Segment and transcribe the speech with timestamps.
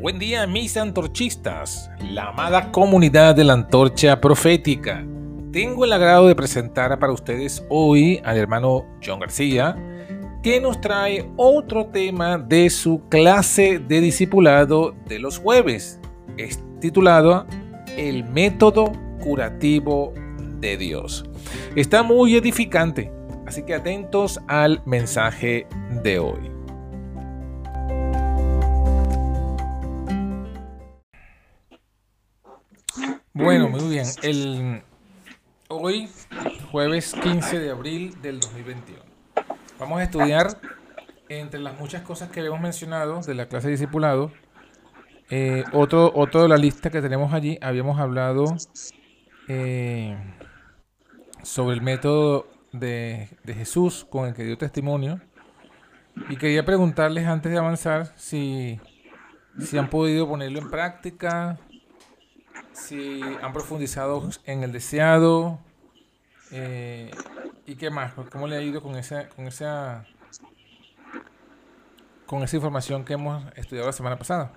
[0.00, 5.04] Buen día mis antorchistas, la amada comunidad de la antorcha profética.
[5.50, 9.76] Tengo el agrado de presentar para ustedes hoy al hermano John García,
[10.40, 15.98] que nos trae otro tema de su clase de discipulado de los jueves.
[16.36, 17.44] Es titulado
[17.96, 20.14] El método curativo
[20.60, 21.28] de Dios.
[21.74, 23.10] Está muy edificante,
[23.48, 25.66] así que atentos al mensaje
[26.04, 26.57] de hoy.
[33.38, 34.04] Bueno, muy bien.
[34.22, 34.82] El,
[35.68, 36.08] hoy,
[36.72, 39.00] jueves 15 de abril del 2021,
[39.78, 40.60] vamos a estudiar,
[41.28, 44.32] entre las muchas cosas que habíamos mencionado de la clase de discipulado,
[45.30, 48.56] eh, otro, otro de la lista que tenemos allí, habíamos hablado
[49.46, 50.16] eh,
[51.44, 55.20] sobre el método de, de, Jesús con el que dio testimonio.
[56.28, 58.80] Y quería preguntarles antes de avanzar si,
[59.60, 61.60] si han podido ponerlo en práctica,
[62.78, 65.58] si han profundizado en el deseado
[66.50, 67.10] eh,
[67.66, 70.06] y qué más, cómo le ha ido con esa, con esa,
[72.26, 74.52] con esa información que hemos estudiado la semana pasada.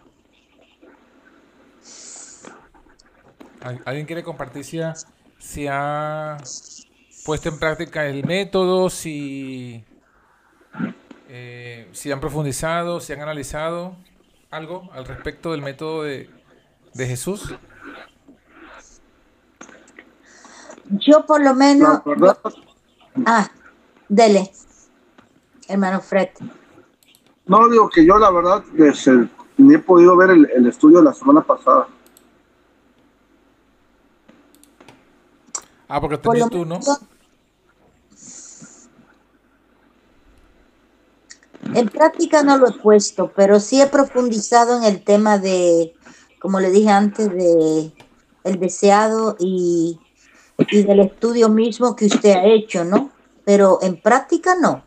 [3.86, 4.94] ¿Alguien quiere compartir si ha,
[5.38, 6.38] si ha
[7.26, 9.84] puesto en práctica el método, si,
[11.28, 13.96] eh, si han profundizado, si han analizado
[14.50, 16.30] algo al respecto del método de,
[16.94, 17.54] de Jesús?
[20.92, 22.02] Yo por lo menos...
[23.26, 23.50] ah,
[24.10, 24.52] dele,
[25.68, 26.30] hermano Fred.
[27.46, 28.64] No, digo que yo la verdad
[29.58, 31.88] ni he podido ver el, estudio de la semana pasada.
[35.88, 36.80] Ah, porque tenías tú, ¿no?
[41.74, 45.94] En práctica no lo he puesto, pero sí he profundizado en el tema de,
[46.40, 47.94] como le dije antes, de
[48.44, 50.00] el deseado y
[50.70, 53.12] y del estudio mismo que usted ha hecho, ¿no?
[53.46, 54.84] Pero en práctica no.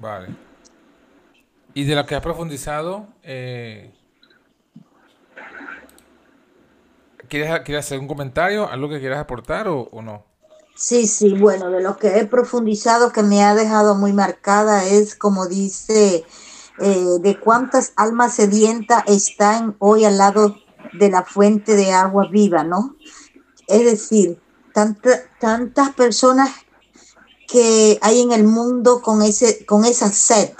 [0.00, 0.28] Vale.
[1.74, 3.06] ¿Y de lo que ha profundizado?
[3.22, 3.92] Eh,
[7.28, 8.68] ¿quieres, hacer un comentario?
[8.68, 10.24] ¿Algo que quieras aportar o, no?
[10.76, 15.14] Sí, sí, bueno, de lo que he profundizado que me ha dejado muy marcada es
[15.14, 16.24] como dice,
[16.80, 20.56] eh, de cuántas almas sedientas están hoy al lado
[20.98, 22.96] de la fuente de agua viva, ¿no?
[23.66, 24.40] Es decir,
[24.72, 26.50] tantas personas
[27.48, 30.50] que hay en el mundo con, ese, con esa sed,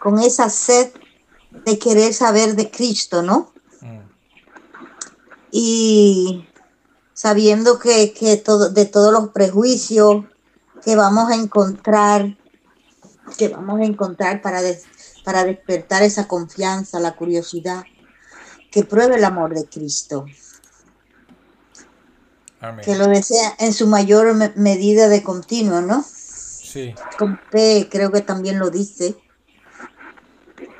[0.00, 0.92] con esa sed
[1.64, 3.52] de querer saber de Cristo, ¿no?
[3.80, 4.00] Mm.
[5.52, 6.48] Y
[7.12, 10.24] sabiendo que, todo, de todos los prejuicios
[10.84, 12.36] que vamos a encontrar,
[13.38, 14.60] que vamos a encontrar para,
[15.24, 17.84] para despertar esa confianza, la curiosidad,
[18.74, 20.26] que pruebe el amor de Cristo.
[22.82, 26.04] Que lo desea en su mayor medida de continuo, ¿no?
[26.04, 26.92] Sí.
[27.16, 29.16] Como creo que también lo dice.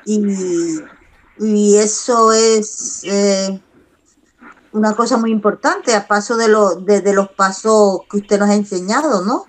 [0.05, 3.61] Y, eso es eh,
[4.73, 8.55] una cosa muy importante a paso de, lo, de los pasos que usted nos ha
[8.55, 9.45] enseñado, ¿no?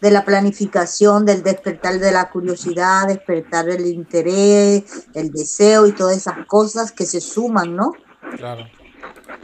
[0.00, 4.84] De la planificación, del despertar de la curiosidad, despertar el interés,
[5.14, 7.92] el deseo y todas esas cosas que se suman, ¿no?
[8.36, 8.66] Claro.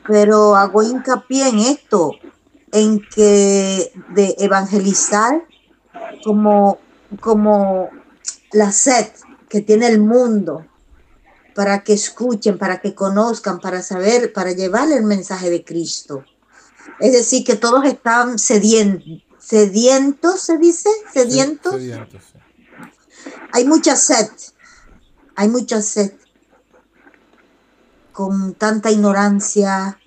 [0.06, 2.12] Pero hago hincapié en esto,
[2.70, 5.42] en que de evangelizar
[6.24, 6.78] como,
[7.20, 7.90] como
[8.52, 9.06] la sed
[9.48, 10.66] que tiene el mundo
[11.54, 16.24] para que escuchen, para que conozcan, para saber, para llevar el mensaje de Cristo.
[16.98, 21.75] Es decir, que todos están sedientos, sedientos, se dice, sedientos.
[23.53, 24.28] Hay mucha sed,
[25.34, 26.12] hay mucha sed,
[28.12, 29.98] con tanta ignorancia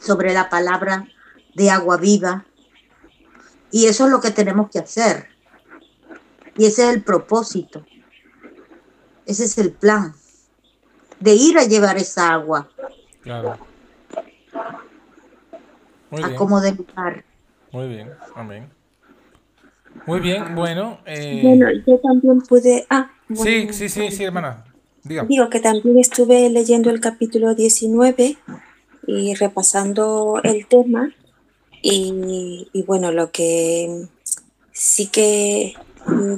[0.00, 1.08] sobre la palabra
[1.54, 2.44] de agua viva.
[3.70, 5.28] Y eso es lo que tenemos que hacer.
[6.56, 7.84] Y ese es el propósito.
[9.26, 10.14] Ese es el plan.
[11.20, 12.70] De ir a llevar esa agua.
[13.22, 13.58] Claro.
[16.10, 17.24] a como de lugar.
[17.72, 18.70] Muy bien, amén.
[20.06, 20.98] Muy bien, bueno.
[21.06, 21.40] Eh...
[21.42, 22.86] Bueno, yo también pude.
[22.88, 24.64] Ah, sí, sí, sí, sí, hermana.
[25.04, 28.36] Digo que también estuve leyendo el capítulo 19
[29.06, 31.10] y repasando el tema.
[31.82, 34.08] Y, y bueno, lo que
[34.72, 35.74] sí que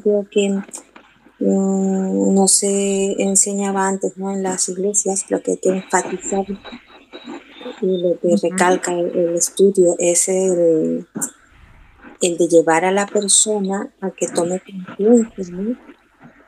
[0.04, 0.50] veo que
[1.38, 4.30] mm, no se enseñaba antes ¿no?
[4.32, 6.44] en las iglesias, lo que hay que enfatizar
[7.80, 11.06] y lo que recalca el, estudio es el,
[12.20, 15.78] el, de llevar a la persona a que tome conciencia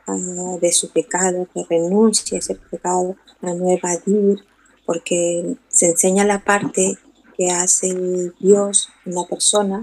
[0.07, 4.43] ah, de su pecado, que renuncie a ese pecado, a no evadir,
[4.85, 6.97] porque se enseña la parte
[7.37, 9.81] que hace Dios en la persona,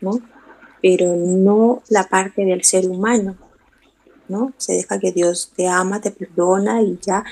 [0.00, 0.20] ¿no?
[0.82, 3.36] Pero no la parte del ser humano,
[4.28, 4.52] ¿no?
[4.56, 7.24] Se deja que Dios te ama, te perdona y ya,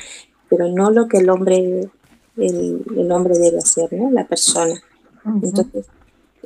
[0.49, 1.91] pero no lo que el hombre,
[2.37, 4.11] el, hombre debe hacer, ¿no?
[4.11, 4.81] La persona.
[5.25, 5.87] Entonces,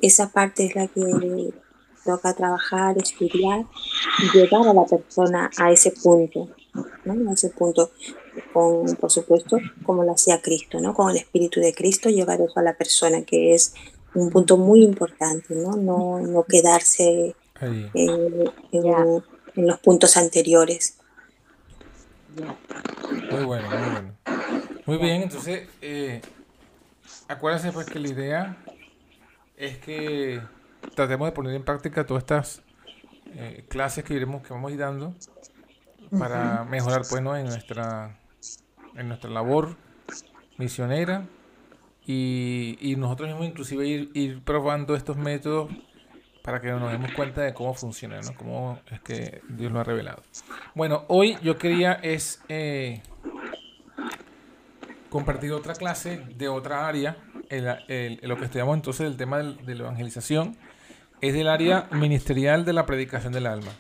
[0.03, 1.53] esa parte es la que
[2.05, 3.67] toca trabajar, estudiar
[4.19, 6.49] y llevar a la persona a ese punto,
[7.05, 7.31] ¿no?
[7.31, 7.91] A ese punto,
[8.53, 10.95] con, por supuesto, como lo hacía Cristo, ¿no?
[10.95, 13.75] Con el Espíritu de Cristo, llevar eso a la persona, que es
[14.15, 15.73] un punto muy importante, ¿no?
[15.73, 17.91] No, no quedarse en,
[18.73, 19.23] en,
[19.57, 20.98] los puntos anteriores.
[22.39, 24.15] Muy bueno, muy bueno.
[24.87, 26.23] Muy bien, entonces, eh,
[27.29, 28.57] acuérdense pues que la idea
[29.57, 30.41] es que
[30.95, 32.63] tratemos de poner en práctica todas estas
[33.35, 35.15] eh, clases que iremos que vamos a ir dando
[36.19, 38.19] para mejorar pues en nuestra
[38.95, 39.77] en nuestra labor
[40.57, 41.27] misionera
[42.07, 45.71] y, y nosotros mismos inclusive ir, ir, probando estos métodos
[46.49, 48.35] para que nos demos cuenta de cómo funciona, ¿no?
[48.35, 50.23] Cómo es que Dios lo ha revelado.
[50.75, 53.03] Bueno, hoy yo quería es eh,
[55.11, 57.19] compartir otra clase de otra área,
[57.51, 60.57] el, lo que estudiamos entonces el tema de la evangelización
[61.21, 63.73] es del área ministerial de la predicación del alma.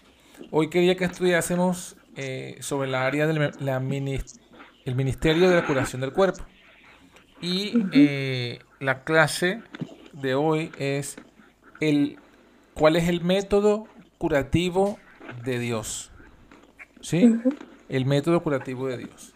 [0.50, 6.02] Hoy quería que estudiásemos eh, sobre la área del la el ministerio de la curación
[6.02, 6.44] del cuerpo.
[7.40, 9.62] Y eh, la clase
[10.12, 11.16] de hoy es
[11.80, 12.18] el
[12.78, 13.86] cuál es el método
[14.18, 14.98] curativo
[15.44, 16.10] de Dios.
[17.00, 17.36] ¿Sí?
[17.88, 19.34] El método curativo de Dios.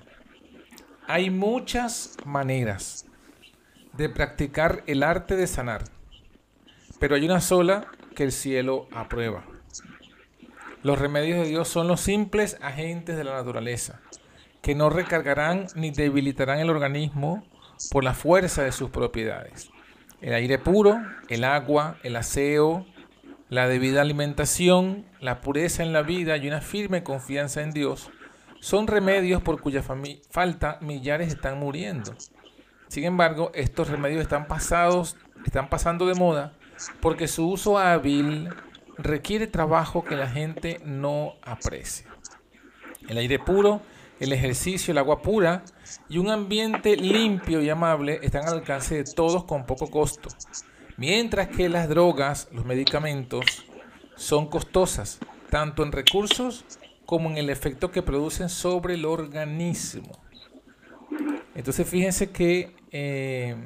[1.08, 3.06] Hay muchas maneras
[3.94, 5.82] de practicar el arte de sanar,
[7.00, 9.44] pero hay una sola que el cielo aprueba.
[10.84, 14.00] Los remedios de Dios son los simples agentes de la naturaleza,
[14.62, 17.44] que no recargarán ni debilitarán el organismo
[17.90, 19.72] por la fuerza de sus propiedades.
[20.20, 22.86] El aire puro, el agua, el aseo,
[23.48, 28.10] la debida alimentación, la pureza en la vida y una firme confianza en Dios
[28.60, 32.14] son remedios por cuya falta millares están muriendo.
[32.88, 36.52] Sin embargo, estos remedios están pasados, están pasando de moda
[37.00, 38.48] porque su uso hábil
[38.96, 42.06] requiere trabajo que la gente no aprecia.
[43.08, 43.80] El aire puro,
[44.20, 45.64] el ejercicio, el agua pura
[46.08, 50.28] y un ambiente limpio y amable están al alcance de todos con poco costo,
[50.96, 53.64] mientras que las drogas, los medicamentos,
[54.16, 55.20] son costosas,
[55.50, 56.64] tanto en recursos
[57.06, 60.20] como en el efecto que producen sobre el organismo.
[61.54, 63.56] Entonces fíjense que, eh,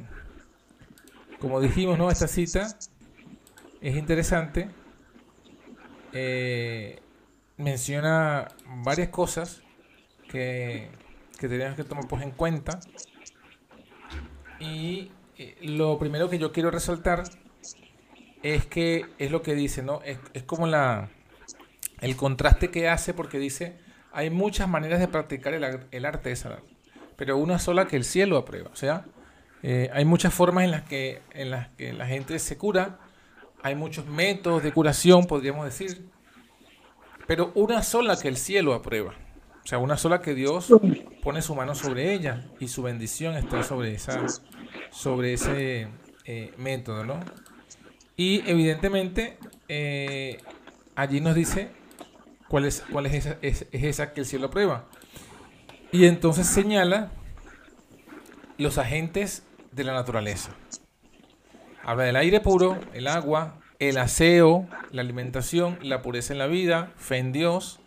[1.41, 2.11] como dijimos, ¿no?
[2.11, 2.77] Esta cita
[3.81, 4.71] es interesante.
[6.13, 7.01] Eh,
[7.57, 8.49] menciona
[8.85, 9.62] varias cosas
[10.33, 10.89] que,
[11.39, 12.81] que tenemos que tomar pues, en cuenta.
[14.59, 17.25] Y eh, lo primero que yo quiero resaltar
[18.43, 20.01] es que es lo que dice, ¿no?
[20.03, 21.11] Es, como la,
[22.01, 23.77] el contraste que hace porque dice,
[24.13, 26.63] hay muchas maneras de practicar el, arte de sanar,
[27.17, 28.71] pero una sola que el cielo aprueba.
[28.73, 29.05] O sea,
[29.63, 32.99] eh, hay muchas formas en las, que, en las que la gente se cura,
[33.63, 36.09] hay muchos métodos de curación, podríamos decir,
[37.29, 39.15] pero una sola que el cielo aprueba.
[39.65, 40.73] O sea, una sola que Dios
[41.23, 44.27] pone su mano sobre ella y su bendición está sobre, esa,
[44.91, 45.89] sobre ese
[46.25, 47.21] eh, método, ¿no?
[48.17, 49.39] Y evidentemente
[49.69, 50.39] eh,
[50.97, 51.71] allí nos dice
[52.49, 54.89] cuál es, cuál es esa, es esa que el cielo aprueba.
[55.93, 57.13] Y entonces señala
[58.59, 60.53] los agentes de la naturaleza.
[61.85, 66.93] Habla del aire puro, el agua, el aseo, la alimentación, la pureza en la vida,
[66.97, 67.81] fe en Dios.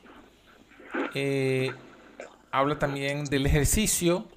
[1.14, 1.74] Eh,
[2.52, 4.28] habla también del ejercicio,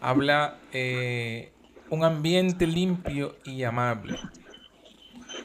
[0.00, 1.52] habla eh,
[1.90, 4.18] un ambiente limpio y amable.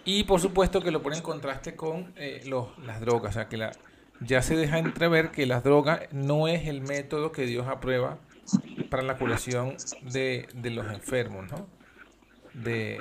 [0.05, 3.49] Y por supuesto que lo pone en contraste con eh, los, las drogas, o sea
[3.49, 3.71] que la,
[4.21, 8.19] ya se deja entrever que las drogas no es el método que Dios aprueba
[8.89, 11.51] para la curación de, de los enfermos.
[12.53, 12.99] De,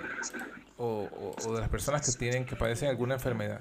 [0.77, 1.09] o,
[1.47, 3.61] o, de las personas que tienen, que padecen alguna enfermedad.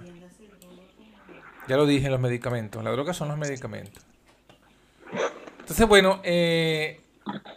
[1.68, 2.84] Ya lo dije, los medicamentos.
[2.84, 4.06] La droga son los medicamentos.
[5.60, 7.02] Entonces, bueno, eh,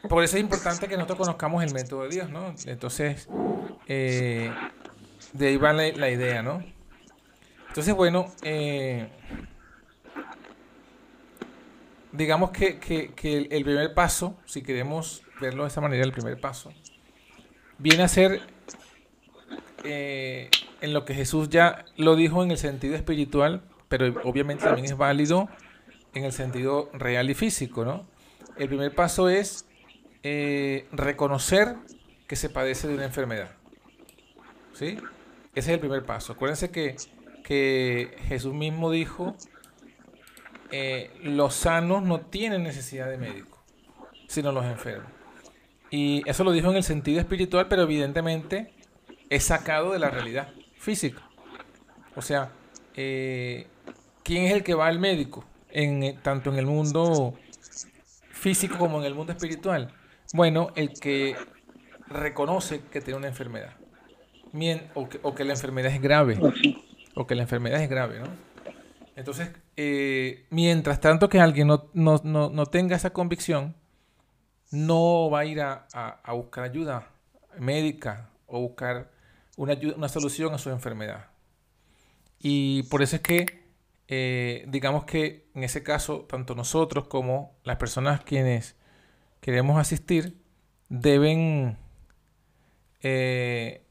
[0.08, 2.54] por eso es importante que nosotros conozcamos el método de Dios, ¿no?
[2.64, 3.28] Entonces,
[3.86, 4.50] eh,
[5.34, 6.64] de ahí va la, idea, ¿no?
[7.68, 9.08] Entonces, bueno, eh,
[12.12, 16.40] digamos que, que, que, el primer paso, si queremos verlo de esa manera, el primer
[16.40, 16.72] paso,
[17.76, 18.40] viene a ser
[19.84, 24.96] en lo que Jesús ya lo dijo en el sentido espiritual, pero obviamente también es
[24.96, 25.48] válido
[26.14, 28.06] en el sentido real y físico, ¿no?
[28.56, 29.66] El primer paso es
[30.22, 31.76] eh, reconocer
[32.26, 33.50] que se padece de una enfermedad.
[34.72, 34.98] ¿Sí?
[35.54, 36.32] Ese es el primer paso.
[36.32, 36.96] Acuérdense que,
[37.44, 39.36] que Jesús mismo dijo,
[40.70, 43.58] eh, los sanos no tienen necesidad de médico,
[44.28, 45.10] sino los enfermos.
[45.90, 48.74] Y eso lo dijo en el sentido espiritual, pero evidentemente
[49.30, 51.22] es sacado de la realidad física.
[52.14, 52.50] O sea,
[52.94, 53.66] eh,
[54.28, 55.42] ¿quién es el que va al médico?
[55.70, 57.32] Eh, tanto en el mundo
[58.30, 59.90] físico como en el mundo espiritual.
[60.34, 61.34] Bueno, el que
[62.08, 63.72] reconoce que tiene una enfermedad.
[64.94, 66.38] o, que, la enfermedad es grave.
[67.14, 68.26] O que la enfermedad es grave, ¿no?
[69.16, 73.74] Entonces, eh, mientras tanto que alguien no, tenga esa convicción,
[74.70, 75.86] no va a ir a,
[76.34, 77.10] buscar ayuda
[77.58, 79.10] médica o buscar
[79.56, 81.28] una solución a su enfermedad.
[82.38, 83.57] Y por eso es que,
[84.08, 88.74] eh, digamos que en ese caso, tanto nosotros como las personas quienes
[89.40, 90.42] queremos asistir,
[90.88, 91.76] deben
[93.02, 93.84] eh,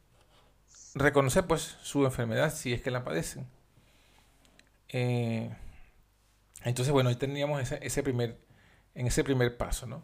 [0.95, 3.47] reconocer pues su enfermedad si es que la padecen.
[4.89, 5.55] Eh,
[6.63, 8.39] entonces, bueno, ahí teníamos ese, primer,
[8.95, 10.01] en ese primer paso, ¿no?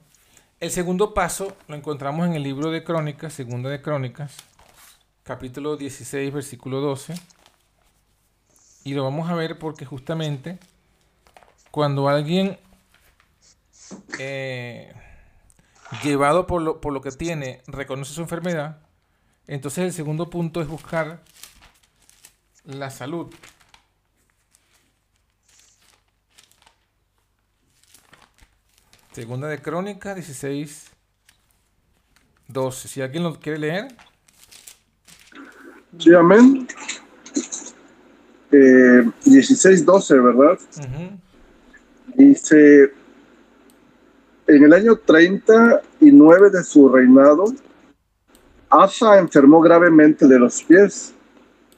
[0.60, 4.38] El segundo paso lo encontramos en el libro de Crónicas, segunda de Crónicas,
[5.24, 7.15] capítulo 16, versículo 12.
[8.83, 10.59] Y lo vamos a ver porque justamente
[11.71, 12.59] cuando alguien
[14.19, 14.93] eh,
[16.03, 18.81] llevado por lo, por lo que tiene reconoce su enfermedad,
[19.47, 21.23] entonces el segundo punto es buscar
[22.65, 23.33] la salud.
[29.13, 30.89] Segunda de Crónica 16,
[32.47, 32.87] 12.
[32.87, 33.95] Si alguien lo quiere leer.
[35.99, 36.67] Sí, amén.
[38.55, 40.60] Eh, 16-12, ¿verdad?
[40.77, 41.19] Uh -huh.
[42.15, 42.93] Dice,
[44.45, 47.45] en el año 39 de su reinado,
[48.69, 51.15] Asa enfermó gravemente de los pies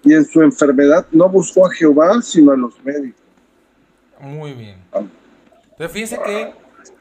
[0.04, 3.22] y en su enfermedad no buscó a Jehová, sino a los médicos.
[4.20, 4.78] Muy bien.
[4.94, 6.54] Entonces fíjense que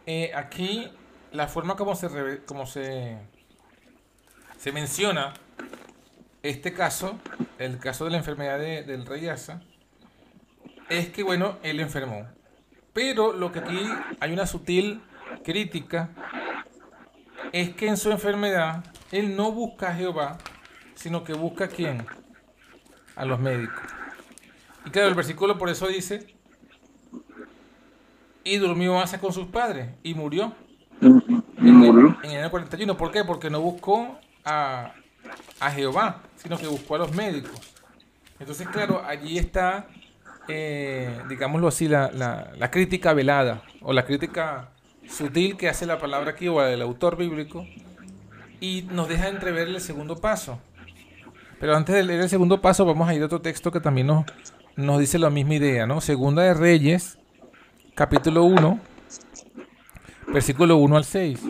[0.06, 0.88] eh, aquí
[1.32, 2.08] la forma como se,
[2.46, 3.18] como se,
[4.56, 5.34] se menciona
[6.44, 7.18] este caso,
[7.58, 9.62] el caso de la enfermedad de, del rey Asa,
[10.90, 12.28] es que, bueno, él enfermó.
[12.92, 13.80] Pero lo que aquí
[14.20, 15.00] hay una sutil
[15.42, 16.10] crítica
[17.50, 20.36] es que en su enfermedad él no busca a Jehová,
[20.94, 22.06] sino que busca a quién?
[23.16, 23.82] A los médicos.
[24.84, 26.34] Y claro, el versículo por eso dice,
[28.44, 30.54] y durmió Asa con sus padres y murió.
[31.00, 32.96] En el, en el año 41.
[32.98, 33.24] ¿Por qué?
[33.24, 34.92] Porque no buscó a,
[35.60, 37.74] a Jehová, sino que buscó a los médicos.
[38.38, 39.86] Entonces, claro, allí está,
[40.48, 44.68] eh, digámoslo así, la, la, crítica velada o la crítica
[45.08, 47.66] sutil que hace la palabra aquí o el autor bíblico
[48.60, 50.58] y nos deja entrever el segundo paso.
[51.60, 54.08] Pero antes de leer el segundo paso, vamos a ir a otro texto que también
[54.08, 54.26] nos,
[54.76, 56.00] nos dice la misma idea, ¿no?
[56.00, 57.18] Segunda de Reyes,
[57.94, 58.80] capítulo 1,
[60.32, 61.40] versículo 1 al 6.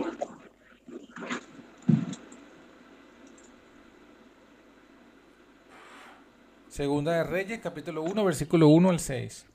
[6.75, 9.47] Segunda de Reyes, capítulo 1, versículo 1 al 6.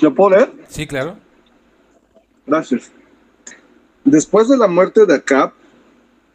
[0.00, 0.52] ¿Lo puedo leer?
[0.68, 1.16] Sí, claro.
[2.46, 2.92] Gracias.
[4.04, 5.52] Después de la muerte de Acab,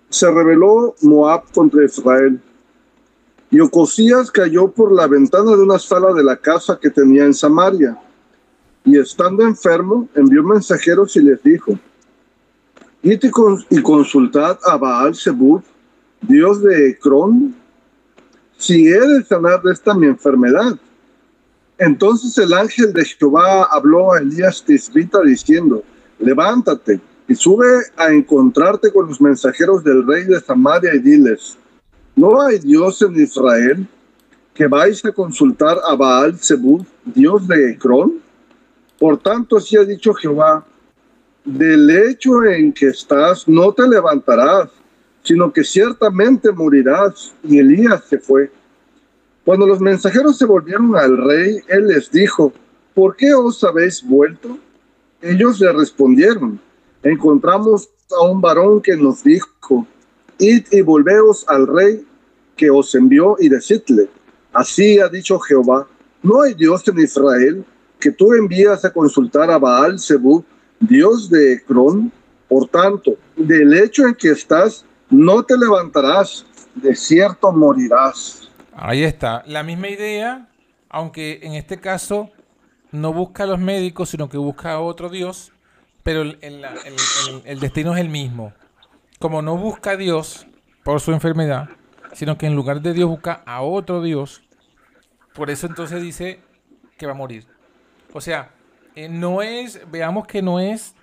[0.10, 2.42] se rebeló Moab contra Israel.
[3.50, 7.34] Y Ocosías cayó por la ventana de una sala de la casa que tenía en
[7.34, 7.98] Samaria.
[8.84, 11.80] Y estando enfermo, envió mensajeros y les dijo,
[13.04, 13.24] id
[13.70, 15.63] y consultad a Baal Zebub,
[16.27, 17.53] Dios de Ecrón,
[18.58, 20.77] si he de sanar de esta mi enfermedad.
[21.77, 25.84] Entonces el ángel de Jehová habló a Elías Tisbita diciendo,
[26.20, 31.58] levántate y sube a encontrarte con los mensajeros del rey de Samaria y diles,
[32.15, 33.88] ¿no hay Dios en Israel
[34.53, 38.22] que vais a consultar a Baal Zebub, Dios de Ecrón?
[38.98, 40.65] Por tanto, así ha dicho Jehová,
[41.44, 44.70] del hecho en que estás no te levantarás,
[45.24, 47.34] sino que ciertamente morirás.
[47.44, 48.51] Y Elías se fue.
[49.44, 52.53] Cuando los mensajeros se volvieron al rey, él les dijo,
[52.94, 54.58] ¿por qué os habéis vuelto?
[55.22, 56.60] Ellos le respondieron,
[57.01, 59.88] encontramos a un varón que nos dijo,
[60.38, 62.06] id y volveos al rey
[62.56, 64.10] que os envió y decidle,
[64.53, 65.88] así ha dicho Jehová,
[66.22, 67.65] no hay Dios en Israel
[68.00, 70.44] que tú envías a consultar a Baal Zebub,
[70.80, 72.12] Dios de Ecrón.
[72.50, 78.50] Por tanto, del hecho en que estás, no te levantarás, de cierto morirás.
[78.74, 79.43] Ahí está.
[79.46, 80.48] La misma idea,
[80.89, 82.32] aunque en este caso
[82.91, 85.51] no busca a los médicos, sino que busca a otro Dios,
[86.01, 88.53] pero el, destino es el mismo.
[89.20, 90.48] Como no busca a Dios
[90.84, 91.70] por su enfermedad,
[92.13, 94.43] sino que en lugar de Dios busca a otro Dios,
[95.34, 96.41] por eso entonces dice
[96.98, 97.46] que va a morir.
[98.13, 98.51] O sea,
[98.96, 100.96] eh, no es, veamos que no es,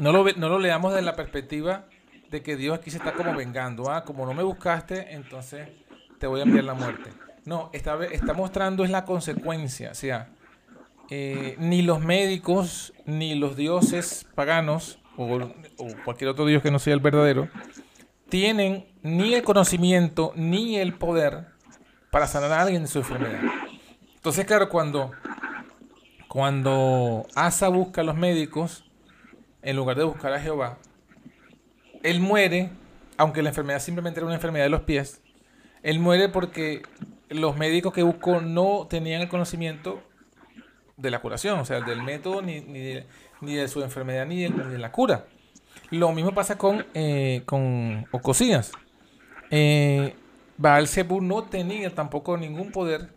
[0.00, 1.86] no lo, no lo leamos desde la perspectiva
[2.30, 3.90] de que Dios aquí se está como vengando.
[3.90, 5.68] Ah, como no me buscaste, entonces
[6.18, 7.10] te voy a enviar la muerte.
[7.44, 9.92] No, está, está mostrando es la consecuencia.
[9.92, 10.30] O sea,
[11.10, 15.38] eh, ni los médicos, ni los dioses paganos, o,
[16.04, 17.48] cualquier otro dios que no sea el verdadero,
[18.28, 21.46] tienen ni el conocimiento ni el poder
[22.10, 23.40] para sanar a alguien de su enfermedad.
[24.16, 25.12] Entonces, claro, cuando,
[26.26, 28.84] cuando Asa busca a los médicos,
[29.62, 30.78] en lugar de buscar a Jehová,
[32.06, 32.70] él muere,
[33.16, 35.20] aunque la enfermedad simplemente era una enfermedad de los pies,
[35.82, 36.82] él muere porque
[37.28, 40.00] los médicos que buscó no tenían el conocimiento
[40.96, 44.92] de la curación, o sea, del método, ni, ni, de, su enfermedad, ni de, la
[44.92, 45.26] cura.
[45.90, 48.72] Lo mismo pasa con, eh, con Ocosías.
[49.50, 50.14] Eh,
[50.58, 53.10] no tenía tampoco ningún poder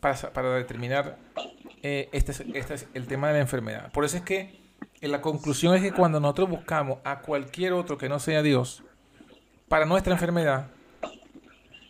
[0.00, 1.18] para, determinar
[1.82, 3.92] eh, este, este es el tema de la enfermedad.
[3.92, 4.61] Por eso es que
[5.10, 8.84] la conclusión es que cuando nosotros buscamos a cualquier otro que no sea Dios
[9.68, 10.68] para nuestra enfermedad,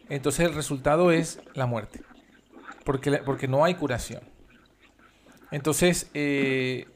[0.08, 2.02] entonces el resultado es la muerte,
[2.84, 4.22] porque, porque no hay curación.
[5.50, 6.86] Entonces, eh,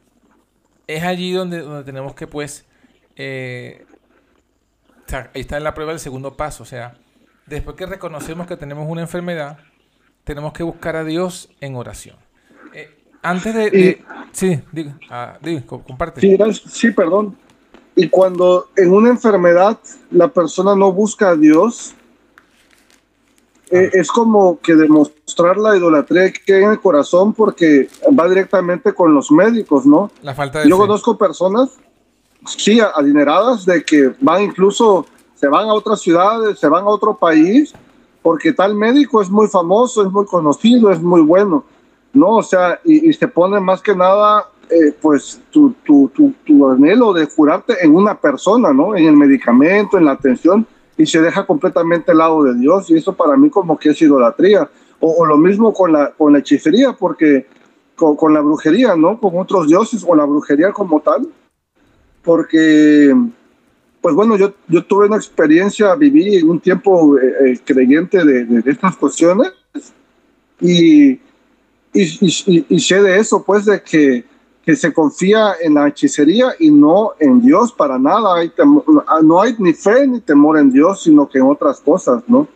[0.86, 2.66] es allí donde, donde tenemos que, pues,
[3.16, 3.84] eh,
[5.12, 6.94] ahí está en la prueba del segundo paso, o sea,
[7.44, 9.58] después que reconocemos que tenemos una enfermedad,
[10.24, 12.25] tenemos que buscar a Dios en oración.
[13.26, 15.36] Antes de, sí, diga, ah,
[15.84, 16.20] comparte.
[16.20, 16.38] Sí,
[16.70, 17.36] sí, perdón.
[17.96, 19.78] Y cuando en una enfermedad
[20.12, 21.94] la persona no busca a Dios,
[23.68, 28.92] eh, es como que demostrar la idolatría que hay en el corazón porque va directamente
[28.92, 30.08] con los médicos, ¿no?
[30.22, 31.70] La falta de Yo conozco personas,
[32.46, 37.16] sí, adineradas, de que van incluso, se van a otras ciudades, se van a otro
[37.16, 37.74] país,
[38.22, 41.64] porque tal médico es muy famoso, es muy conocido, es muy bueno,
[42.16, 42.36] ¿no?
[42.36, 47.12] O sea, y, se pone más que nada, eh, pues, tu, tu, tu, tu anhelo
[47.12, 48.96] de jurarte en una persona, ¿no?
[48.96, 50.66] En el medicamento, en la atención
[50.98, 54.02] y se deja completamente al lado de Dios y eso para mí como que es
[54.02, 54.68] idolatría.
[54.98, 57.46] O, lo mismo con la, con hechicería, porque
[57.94, 59.20] con, la brujería, ¿no?
[59.20, 61.28] Con otros dioses o la brujería como tal.
[62.22, 63.14] Porque,
[64.00, 68.70] pues bueno, yo, yo tuve una experiencia, viví un tiempo eh, eh, creyente de, de,
[68.70, 69.52] estas cuestiones
[70.60, 71.20] y,
[71.92, 74.24] y, y, y sé de eso, pues de que
[74.66, 78.34] que se confía en la hechicería y no en Dios para nada.
[78.34, 78.50] Hay
[79.22, 82.48] no hay ni fe ni temor en Dios, sino que en otras cosas, ¿no?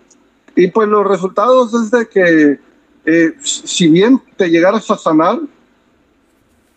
[0.56, 2.58] Y pues los resultados es de que
[3.04, 5.38] eh, si bien te llegaras a sanar,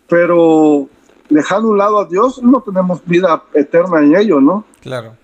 [0.08, 0.88] pero
[1.30, 4.66] dejando un lado a Dios, no tenemos vida eterna en ello, ¿no?
[4.82, 5.18] Claro,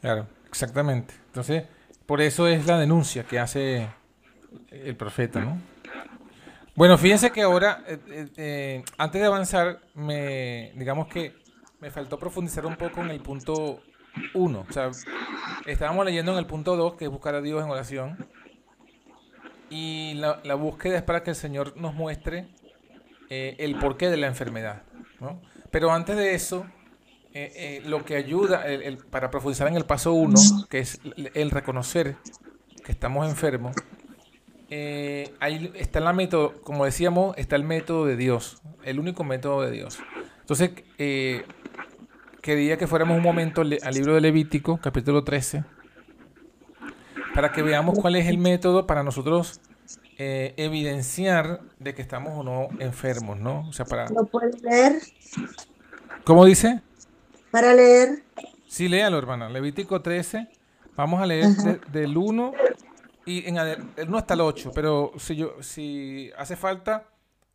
[0.00, 1.12] claro, exactamente.
[1.26, 1.64] Entonces,
[2.06, 3.90] por eso es la denuncia que hace
[4.70, 5.58] el profeta, ¿no?
[6.78, 11.34] Bueno, fíjense que ahora, eh, eh, eh, antes de avanzar, me, digamos que
[11.80, 13.80] me faltó profundizar un poco en el punto
[14.32, 14.66] 1.
[14.68, 14.92] O sea,
[15.66, 18.28] estábamos leyendo en el punto 2, que es buscar a Dios en oración.
[19.70, 22.46] Y la, búsqueda es para que el Señor nos muestre
[23.28, 24.84] el porqué de la enfermedad.
[25.18, 25.42] ¿no?
[25.72, 26.64] Pero antes de eso,
[27.86, 28.64] lo que ayuda
[29.10, 31.00] para profundizar en el paso 1, que es
[31.34, 32.14] el reconocer
[32.84, 33.74] que estamos enfermos,
[34.70, 39.62] eh, ahí está la método, como decíamos, está el método de Dios, el único método
[39.62, 39.98] de Dios.
[40.40, 41.44] Entonces, eh,
[42.42, 45.64] quería que fuéramos un momento al libro de Levítico, capítulo 13,
[47.34, 49.60] para que veamos cuál es el método para nosotros
[50.18, 53.68] eh, evidenciar de que estamos o no enfermos, ¿no?
[53.68, 54.08] O sea, para...
[54.08, 55.00] ¿Lo puedes leer?
[56.24, 56.80] ¿Cómo dice?
[57.50, 58.22] Para leer.
[58.66, 59.48] Sí, léalo, hermana.
[59.48, 60.48] Levítico 13.
[60.96, 62.52] Vamos a leer de- del 1
[63.28, 63.58] y en
[64.08, 64.72] 1 hasta el 8.
[64.74, 67.06] Pero si, yo, si hace falta,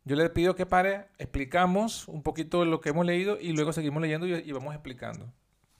[0.04, 4.00] yo le pido que pare, explicamos un poquito lo que hemos leído y luego seguimos
[4.00, 5.26] leyendo y, y vamos explicando.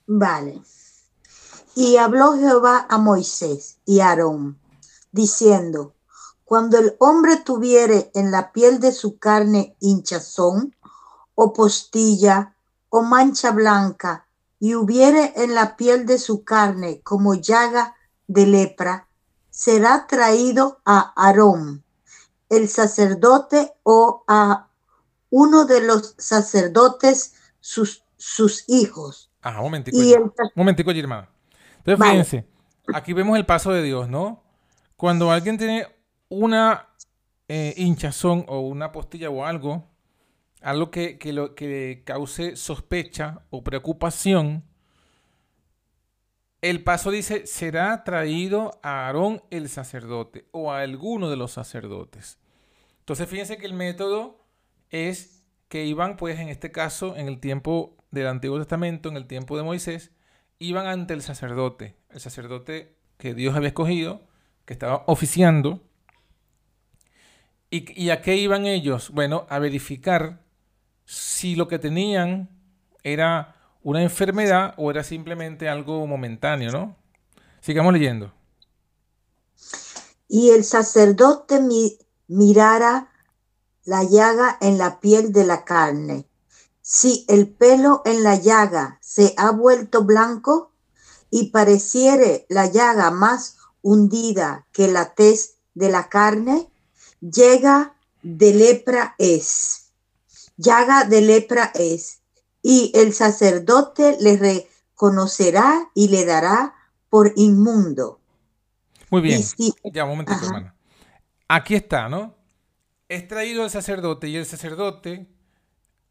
[0.07, 0.61] Vale.
[1.77, 4.59] Y habló Jehová a Moisés y a Aarón,
[5.13, 5.95] diciendo,
[6.45, 10.75] cuando el hombre tuviere en la piel de su carne hinchazón,
[11.35, 12.55] o postilla,
[12.91, 14.27] o mancha blanca,
[14.61, 19.09] y hubiere en la piel de su carne como llaga de lepra,
[19.55, 21.85] será traído a Aarón,
[22.51, 24.69] el sacerdote, o a
[25.31, 29.31] uno de los sacerdotes, sus, sus hijos.
[29.43, 29.97] Ah, un momentico.
[29.97, 31.29] Y el momentico hermana.
[31.79, 32.25] Entonces, Vale.
[32.25, 32.49] fíjense,
[32.93, 34.43] aquí vemos el paso de Dios, ¿no?
[34.97, 35.87] Cuando alguien tiene
[36.29, 36.89] una
[37.47, 39.85] eh, hinchazón o una postilla o algo,
[40.63, 44.65] algo que, que lo, que le cause sospecha o preocupación,
[46.65, 52.39] el paso dice, será traído a Aarón el sacerdote o a alguno de los sacerdotes.
[53.01, 54.43] Entonces, fíjense que el método
[54.89, 59.27] es que iban, pues en este caso, en el tiempo del Antiguo Testamento, en el
[59.27, 60.11] tiempo de Moisés,
[60.59, 64.23] iban ante el sacerdote, el sacerdote que Dios había escogido,
[64.65, 65.83] que estaba oficiando.
[67.69, 69.11] ¿Y, y a qué iban ellos?
[69.11, 70.41] Bueno, a verificar
[71.05, 72.49] si lo que tenían
[73.03, 76.97] era una enfermedad o era simplemente algo momentáneo, ¿no?
[77.61, 78.33] Sigamos leyendo.
[80.27, 83.13] y el sacerdote mi- mirara
[83.85, 86.27] la llaga en la piel de la carne.
[86.81, 90.73] Si el pelo en la llaga se ha vuelto blanco
[91.31, 96.69] y pareciere la llaga más hundida que la tez de la carne,
[97.21, 99.93] llega de lepra es.
[100.57, 102.23] Llaga de lepra es.
[102.67, 106.75] Y el sacerdote le reconocerá y le dará
[107.11, 108.21] por inmundo.
[109.11, 109.43] Muy bien.
[109.43, 110.47] Si- Ya, un momentito, Ajá.
[110.47, 110.75] hermana.
[111.47, 112.35] Aquí está, ¿no?
[113.07, 115.27] Es traído el sacerdote y el sacerdote,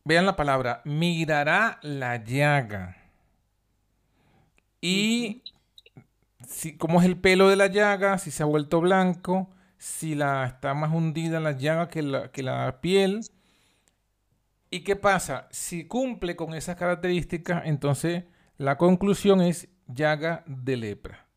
[0.05, 2.97] vean la palabra, mirará la llaga.
[4.79, 5.41] Y
[6.47, 10.45] si, cómo es el pelo de la llaga, si se ha vuelto blanco, si la
[10.45, 13.21] está más hundida la llaga que la, que la piel.
[14.73, 15.47] ¿Y qué pasa?
[15.51, 18.23] Si cumple con esas características, entonces
[18.57, 21.27] la conclusión es llaga de lepra.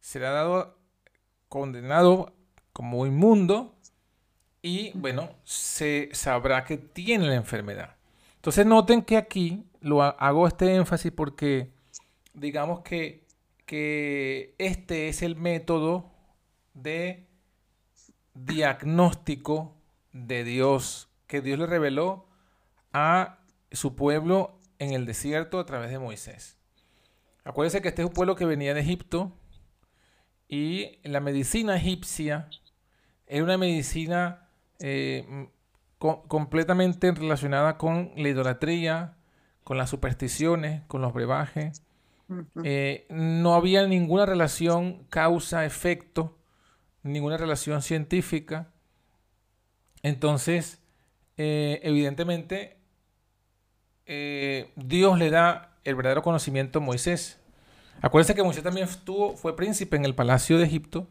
[0.00, 0.78] Será dado
[1.50, 2.34] condenado
[2.72, 3.76] como inmundo
[4.62, 7.96] y bueno, se sabrá que tiene la enfermedad.
[8.36, 11.74] Entonces noten que aquí lo ha- hago este énfasis porque
[12.32, 13.26] digamos que,
[13.66, 16.10] que este es el método
[16.72, 17.26] de
[18.32, 19.76] diagnóstico
[20.12, 22.27] de Dios que Dios le reveló
[22.92, 23.38] a
[23.70, 26.58] su pueblo en el desierto a través de Moisés.
[27.44, 29.32] Acuérdense que este es un pueblo que venía de Egipto
[30.48, 32.48] y la medicina egipcia
[33.26, 34.48] era una medicina
[34.78, 35.48] eh,
[35.98, 39.16] co- completamente relacionada con la idolatría,
[39.64, 41.82] con las supersticiones, con los brebajes.
[42.62, 46.38] Eh, no había ninguna relación causa-efecto,
[47.02, 48.70] ninguna relación científica.
[50.02, 50.82] Entonces,
[51.36, 52.77] eh, evidentemente,
[54.08, 57.38] eh, Dios le da el verdadero conocimiento a Moisés.
[58.00, 61.08] Acuérdense que Moisés también estuvo, fue príncipe en el palacio de Egipto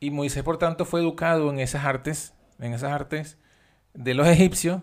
[0.00, 3.38] y Moisés, por tanto, fue educado en esas artes, en esas artes
[3.94, 4.82] de los egipcios.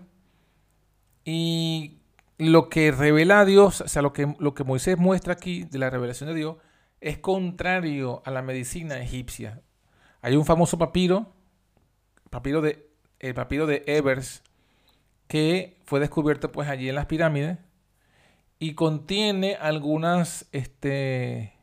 [1.23, 1.99] Y
[2.37, 5.79] lo que revela a Dios, o sea, lo que, lo que Moisés muestra aquí de
[5.79, 6.57] la revelación de Dios,
[7.01, 9.61] es contrario a la medicina egipcia.
[10.21, 11.33] Hay un famoso papiro,
[12.29, 14.43] papiro de, el papiro de Ebers,
[15.27, 17.57] que fue descubierto pues allí en las pirámides
[18.59, 21.53] y contiene algunas, este,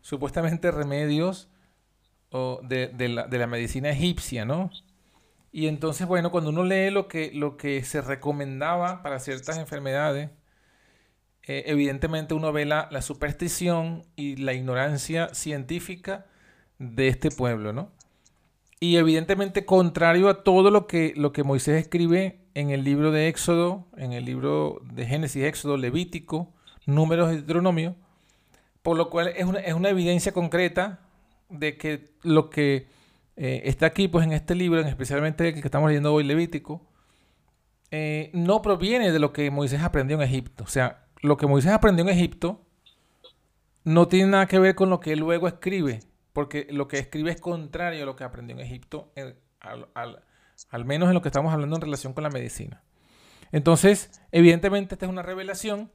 [0.00, 1.48] supuestamente remedios
[2.30, 4.70] o de, de la, de la medicina egipcia, ¿no?
[5.52, 10.30] Y entonces, bueno, cuando uno lee lo que, lo que se recomendaba para ciertas enfermedades,
[11.42, 16.26] eh, evidentemente uno ve la, la superstición y la ignorancia científica
[16.78, 17.92] de este pueblo, ¿no?
[18.80, 23.28] Y evidentemente contrario a todo lo que, lo que Moisés escribe en el libro de
[23.28, 26.52] Éxodo, en el libro de Génesis, Éxodo, Levítico,
[26.86, 27.96] Números y Deuteronomio,
[28.82, 31.00] por lo cual es una, es una evidencia concreta
[31.48, 32.88] de que lo que
[33.36, 36.82] eh, está aquí, pues en este libro, en especialmente el que estamos leyendo hoy, Levítico,
[37.90, 40.64] eh, no proviene de lo que Moisés aprendió en Egipto.
[40.64, 42.64] O sea, lo que Moisés aprendió en Egipto
[43.84, 46.00] no tiene nada que ver con lo que él luego escribe,
[46.32, 50.22] porque lo que escribe es contrario a lo que aprendió en Egipto, en- al,
[50.84, 52.82] menos en lo que estamos hablando en relación con la medicina.
[53.52, 55.92] Entonces, evidentemente esta es una revelación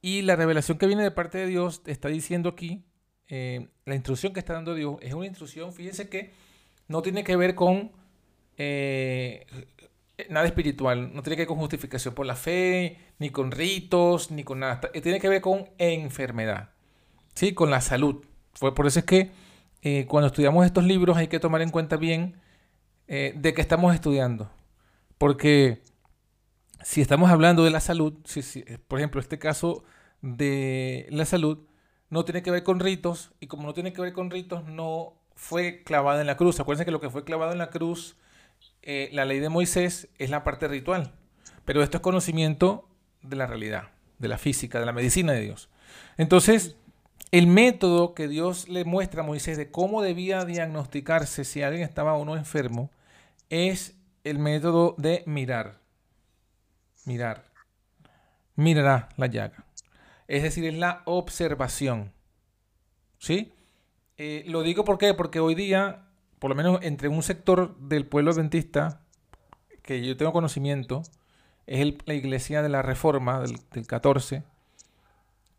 [0.00, 2.84] y la revelación que viene de parte de Dios está diciendo aquí,
[3.28, 6.32] eh, la instrucción que está dando Dios es una instrucción, fíjense que
[6.86, 7.92] no tiene que ver con
[8.56, 9.44] eh,
[10.30, 14.44] nada espiritual, no tiene que ver con justificación por la fe, ni con ritos, ni
[14.44, 16.70] con nada, tiene que ver con enfermedad,
[17.34, 17.54] ¿sí?
[17.54, 18.24] con la salud.
[18.58, 19.30] Por eso es que
[19.82, 22.36] eh, cuando estudiamos estos libros hay que tomar en cuenta bien
[23.08, 24.50] eh, de qué estamos estudiando.
[25.16, 25.82] Porque
[26.82, 29.82] si estamos hablando de la salud, si, por ejemplo, este caso
[30.22, 31.58] de la salud
[32.10, 35.14] no tiene que ver con ritos, y como no tiene que ver con ritos, no
[35.34, 36.60] fue clavada en la cruz.
[36.60, 38.16] Acuérdense que lo que fue clavado en la cruz,
[38.82, 41.14] eh, la ley de Moisés, es la parte ritual.
[41.64, 42.88] Pero esto es conocimiento
[43.22, 45.68] de la realidad, de la física, de la medicina de Dios.
[46.16, 46.76] Entonces,
[47.30, 52.14] el método que Dios le muestra a Moisés de cómo debía diagnosticarse si alguien estaba
[52.14, 52.90] o no enfermo
[53.50, 55.80] es el método de mirar.
[57.04, 57.44] Mirar.
[58.56, 59.64] Mirará la llaga.
[60.26, 62.12] Es decir, es la observación.
[63.18, 63.52] ¿Sí?
[64.16, 66.06] Eh, lo digo porque hoy día,
[66.38, 69.00] por lo menos entre un sector del pueblo adventista,
[69.82, 71.02] que yo tengo conocimiento,
[71.66, 74.42] es la iglesia de la Reforma del, del 14.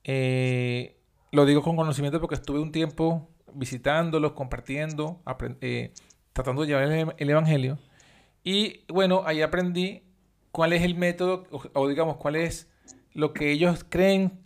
[0.04, 0.98] Eh,
[1.32, 5.22] lo digo con conocimiento porque estuve un tiempo visitándolos, compartiendo,
[5.62, 5.94] eh,
[6.34, 7.80] tratando de llevar el, Evangelio.
[8.44, 10.04] Y bueno, ahí aprendí
[10.52, 12.70] cuál es el método, o, digamos, cuál es
[13.14, 14.40] lo que ellos creen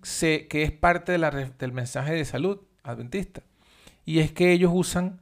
[0.50, 3.44] que es parte del mensaje de salud adventista.
[4.06, 5.22] Y es que ellos usan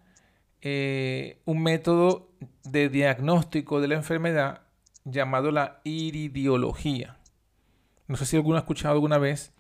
[0.62, 2.30] eh, un método
[2.64, 4.62] de diagnóstico de la enfermedad
[5.06, 7.18] llamado la iridiología.
[8.08, 9.54] No sé si alguno ha escuchado alguna vez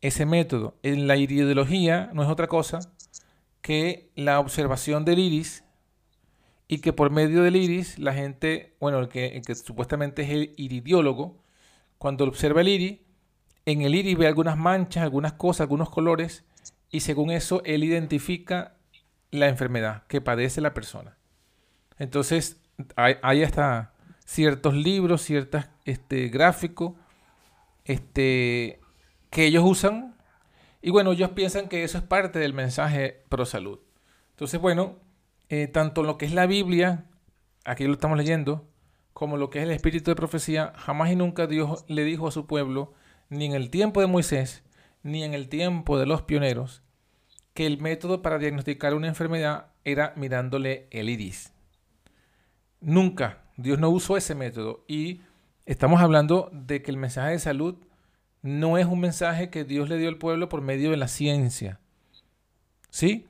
[0.00, 0.76] ese método.
[0.82, 2.80] En la iridología no es otra cosa
[3.62, 5.64] que la observación del iris
[6.72, 11.44] y que por medio del iris la gente, bueno, el que, supuestamente es el iridiólogo,
[11.98, 13.00] cuando observa el iris,
[13.66, 16.46] en el iris ve algunas manchas, algunas cosas, algunos colores
[16.90, 18.78] y según eso él identifica
[19.30, 21.18] la enfermedad que padece la persona.
[21.98, 22.62] Entonces
[22.96, 23.92] hay, hasta
[24.24, 26.94] ciertos libros, ciertos este, gráficos,
[27.84, 28.80] este,
[29.28, 30.16] que ellos usan.
[30.80, 33.78] Y bueno, ellos piensan que eso es parte del mensaje pro salud.
[34.30, 35.02] Entonces, bueno,
[35.52, 37.04] eh, tanto lo que es la Biblia,
[37.66, 38.66] aquí lo estamos leyendo,
[39.12, 42.30] como lo que es el espíritu de profecía, jamás y nunca Dios le dijo a
[42.30, 42.94] su pueblo,
[43.28, 44.64] ni en el tiempo de Moisés,
[45.02, 46.82] ni en el tiempo de los pioneros,
[47.52, 51.52] que el método para diagnosticar una enfermedad era mirándole el iris.
[52.80, 53.42] Nunca.
[53.58, 54.86] Dios no usó ese método.
[54.88, 55.20] Y
[55.66, 57.76] estamos hablando de que el mensaje de salud
[58.40, 61.78] no es un mensaje que Dios le dio al pueblo por medio de la ciencia.
[62.88, 63.26] ¿Sí?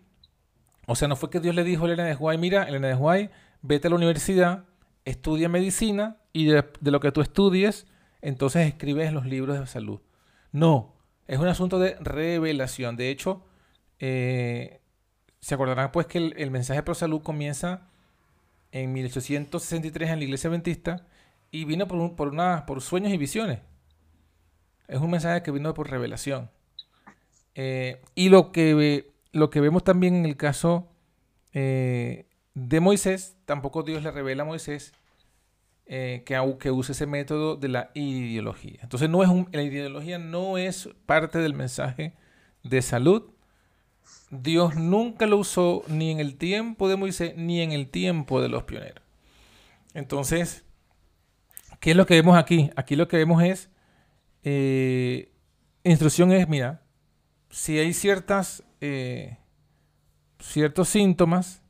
[0.93, 2.95] O sea, no fue que Dios le dijo a Elena de Huay, mira, Elena de
[2.95, 3.31] Huay,
[3.63, 4.67] vete a la universidad,
[5.07, 7.87] estudia medicina y de, lo que tú estudies,
[8.21, 10.03] entonces escribes los libros de salud.
[10.51, 10.95] No,
[11.29, 12.97] es un asunto de revelación.
[12.97, 13.43] De hecho,
[14.01, 14.83] eh,
[15.41, 17.89] se acordarán pues que el, mensaje pro salud comienza
[18.71, 21.07] en 1863 en la iglesia adventista
[21.51, 22.35] y vino por, por,
[22.67, 23.61] por sueños y visiones.
[24.89, 26.51] Es un mensaje que vino por revelación.
[27.55, 30.89] Eh, y lo que, lo que vemos también en el caso
[31.53, 34.93] eh, de Moisés, tampoco Dios le revela a Moisés
[35.87, 38.79] eh, que, use ese método de la ideología.
[38.83, 42.15] Entonces, no es la ideología no es parte del mensaje
[42.63, 43.31] de salud.
[44.31, 48.49] Dios nunca lo usó ni en el tiempo de Moisés ni en el tiempo de
[48.49, 49.03] los pioneros.
[49.95, 50.65] Entonces,
[51.81, 52.71] ¿qué es lo que vemos aquí?
[52.77, 53.69] Aquí lo que vemos es
[54.45, 55.31] eh,
[55.85, 56.83] instrucción es, mira,
[57.51, 59.39] si hay ciertas, eh,
[60.41, 61.63] ciertos síntomas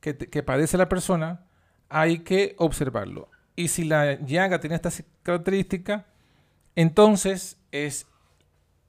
[0.00, 1.46] que, padece la persona,
[1.88, 3.30] hay que observarlo.
[3.54, 4.90] Y si la llaga tiene esta
[5.22, 6.06] característica,
[6.74, 8.06] entonces es,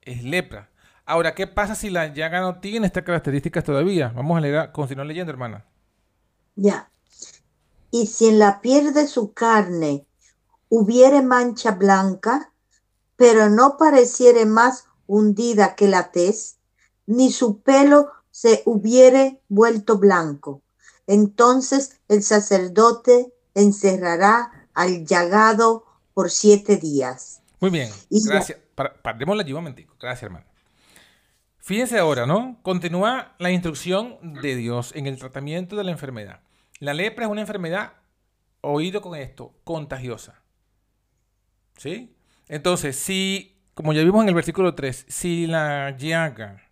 [0.02, 0.70] es lepra.
[1.04, 4.08] Ahora, ¿qué pasa si la llaga no tiene estas características todavía?
[4.08, 5.64] Vamos a leer, continuar leyendo, hermana.
[6.56, 6.90] Ya.
[7.92, 10.04] Y si en la piel de su carne
[10.68, 12.52] hubiere mancha blanca,
[13.14, 16.55] pero no pareciere más hundida que la tez,
[17.06, 20.62] ni su pelo se hubiere vuelto blanco.
[21.06, 27.40] Entonces el sacerdote encerrará al llagado por siete días.
[27.60, 28.58] Muy bien, gracias.
[28.74, 29.94] Paremos allí un momentico.
[29.98, 30.46] Gracias, hermano.
[31.58, 32.58] Fíjense ahora, ¿no?
[32.62, 36.40] Continúa la instrucción de Dios en el tratamiento de la enfermedad.
[36.78, 37.94] La lepra es una enfermedad,
[38.60, 40.42] oído con esto, contagiosa.
[41.76, 42.14] ¿Sí?
[42.48, 46.62] Entonces, si, como ya vimos en el versículo 3, si la llaga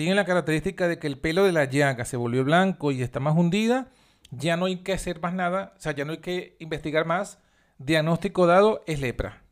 [0.00, 3.20] tiene la característica de que el pelo de la llaga se volvió blanco y está
[3.20, 3.90] más hundida,
[4.30, 7.38] ya no hay que hacer más nada, o sea, ya no hay que investigar más,
[7.76, 9.42] diagnóstico dado es lepra.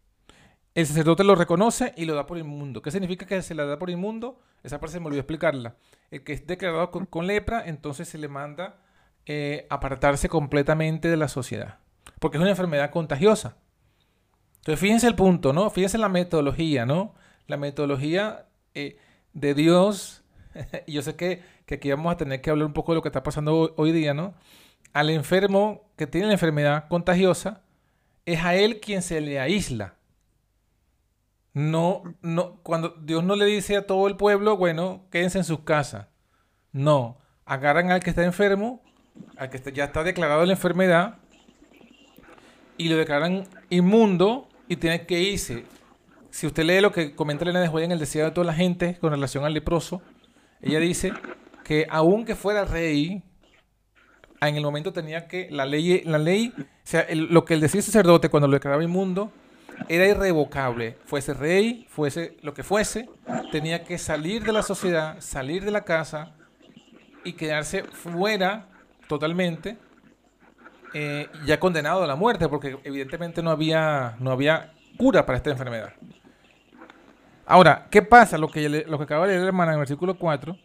[0.74, 2.80] El sacerdote lo reconoce y lo da por inmundo.
[2.80, 4.40] ¿Qué significa que se la da por inmundo?
[4.62, 5.76] Esa parte se me olvidó explicarla.
[6.10, 8.80] El que es declarado con, lepra, entonces se le manda
[9.26, 11.80] eh, apartarse completamente de la sociedad.
[12.20, 13.58] Porque es una enfermedad contagiosa.
[14.60, 15.68] Entonces, fíjense el punto, ¿no?
[15.68, 17.14] Fíjense la metodología, ¿no?
[17.48, 18.96] La metodología eh,
[19.34, 20.24] de Dios.
[20.86, 23.02] y yo sé que, que, aquí vamos a tener que hablar un poco de lo
[23.02, 24.34] que está pasando hoy, día, ¿no?
[24.92, 27.62] Al enfermo que tiene la enfermedad contagiosa,
[28.26, 29.98] es a él quien se le aísla
[31.58, 35.60] no, no, cuando Dios no le dice a todo el pueblo, bueno, quédense en sus
[35.60, 36.06] casas.
[36.70, 38.80] No, agarran al que está enfermo,
[39.36, 41.16] al que ya está declarado la enfermedad,
[42.76, 45.64] y lo declaran inmundo y tiene que irse.
[46.30, 48.54] Si usted lee lo que comenta Elena de Joya en el deseo de toda la
[48.54, 50.00] gente con relación al leproso,
[50.62, 51.12] ella dice
[51.64, 53.22] que aunque fuera rey,
[54.40, 57.80] en el momento tenía que la ley, la ley, o sea, lo que el decía
[57.80, 59.32] el sacerdote cuando lo declaraba inmundo,
[59.88, 60.96] era irrevocable.
[61.04, 63.08] Fuese rey, fuese lo que fuese,
[63.52, 66.34] tenía que salir de la sociedad, salir de la casa
[67.24, 68.68] y quedarse fuera
[69.08, 69.78] totalmente,
[70.94, 75.50] eh, ya condenado a la muerte, porque evidentemente no había, no había cura para esta
[75.50, 75.92] enfermedad.
[77.48, 78.38] Ahora, ¿qué pasa?
[78.38, 80.56] Lo que, lo que acaba de leer la hermana en el versículo 4,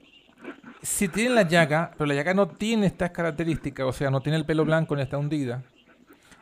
[0.81, 4.37] si tiene la llaga, pero la llaga no tiene estas características, o sea, no tiene
[4.37, 5.63] el pelo blanco ni está hundida,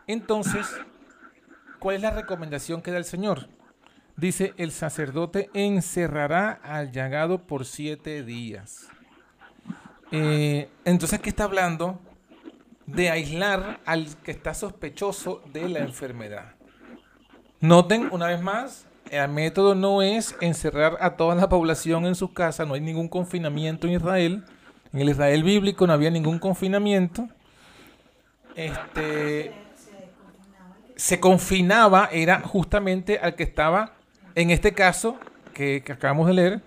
[0.07, 0.67] entonces
[1.81, 3.47] ¿Cuál es la recomendación que da el Señor?
[4.15, 8.87] Dice, el sacerdote encerrará al llagado por siete días.
[10.11, 11.99] Eh, entonces, ¿qué está hablando?
[12.85, 16.53] De aislar al que está sospechoso de la enfermedad.
[17.61, 22.33] Noten una vez más, el método no es encerrar a toda la población en su
[22.33, 24.45] casa, no hay ningún confinamiento en Israel.
[24.93, 27.27] En el Israel bíblico no había ningún confinamiento.
[28.55, 29.53] Este,
[30.95, 33.93] se confinaba era justamente al que estaba,
[34.33, 35.17] en este caso,
[35.53, 36.61] que, acabamos de leer,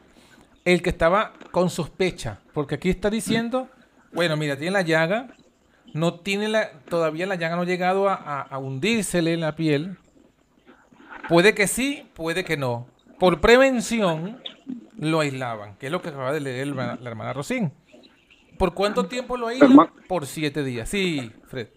[0.67, 2.41] el que estaba con sospecha.
[2.53, 3.69] Porque aquí está diciendo,
[4.13, 5.29] bueno, mira, tiene la llaga,
[5.95, 9.97] no tiene la, todavía la llaga no ha llegado a, a, hundírsele en la piel.
[11.29, 12.87] Puede que sí, puede que no.
[13.19, 14.41] Por prevención
[14.99, 17.73] lo aislaban, que es lo que acaba de leer la, hermana Rosín.
[18.59, 19.91] ¿Por cuánto tiempo lo aíslan?
[20.09, 20.89] Por siete días.
[20.89, 21.69] Sí, Fred.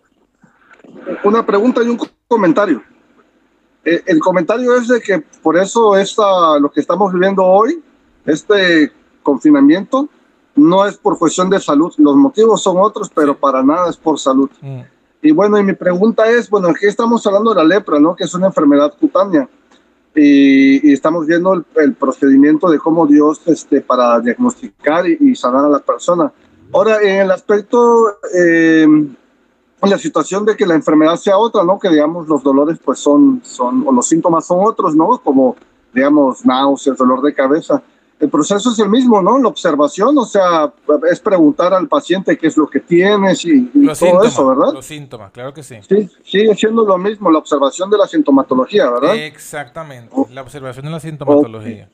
[1.23, 2.83] Una pregunta y un comentario.
[3.83, 7.81] Eh, el comentario es de que por eso esta, lo que estamos viviendo hoy,
[8.25, 8.91] este
[9.23, 10.10] confinamiento,
[10.55, 11.93] no es por cuestión de salud.
[11.97, 14.49] Los motivos son otros, pero para nada es por salud.
[14.62, 14.81] Mm.
[15.21, 18.15] Y bueno, y mi pregunta es, bueno, aquí estamos hablando de la lepra, ¿no?
[18.15, 19.47] Que es una enfermedad cutánea.
[20.15, 25.80] Y, estamos viendo el, procedimiento de cómo Dios, este, para diagnosticar y, sanar a la
[25.80, 26.32] persona.
[26.73, 28.88] Ahora, en el aspecto eh,
[29.82, 31.77] la situación de que la enfermedad sea otra, ¿no?
[31.80, 35.19] Que digamos los dolores pues son, son, o los síntomas son otros, ¿no?
[35.23, 35.56] Como
[35.93, 37.82] digamos náuseas, dolor de cabeza.
[38.19, 39.38] El proceso es el mismo, ¿no?
[39.38, 40.73] La observación, o sea,
[41.10, 43.65] es preguntar al paciente qué es lo que tienes y,
[43.99, 44.73] todo eso, ¿verdad?
[44.73, 45.75] Los síntomas, claro que sí.
[45.88, 49.15] Sí, sigue siendo lo mismo, la observación de la sintomatología, ¿verdad?
[49.15, 51.89] Exactamente, la observación de la sintomatología.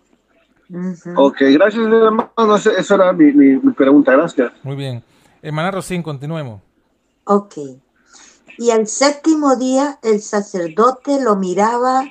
[1.16, 2.32] Ok, gracias, hermano.
[2.56, 4.52] Esa era mi, mi, mi pregunta, gracias.
[4.64, 5.04] Muy bien.
[5.42, 6.62] Hermana Rosín, continuemos.
[7.26, 7.56] Ok.
[8.58, 12.06] Y al séptimo día el sacerdote lo miraba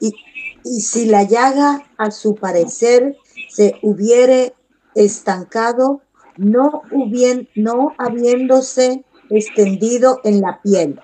[0.00, 0.12] y,
[0.80, 3.16] si la llaga a su parecer
[3.56, 4.54] se hubiere
[4.94, 6.02] estancado,
[6.36, 6.82] no,
[7.96, 11.00] habiéndose extendido en la piel.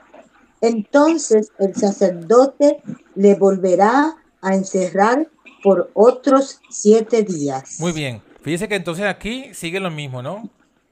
[0.61, 2.83] Entonces el sacerdote
[3.15, 5.31] le volverá a encerrar
[5.63, 7.81] por otros siete días.
[7.81, 8.21] Muy bien.
[8.43, 10.51] Fíjese que entonces aquí sigue lo mismo, ¿no?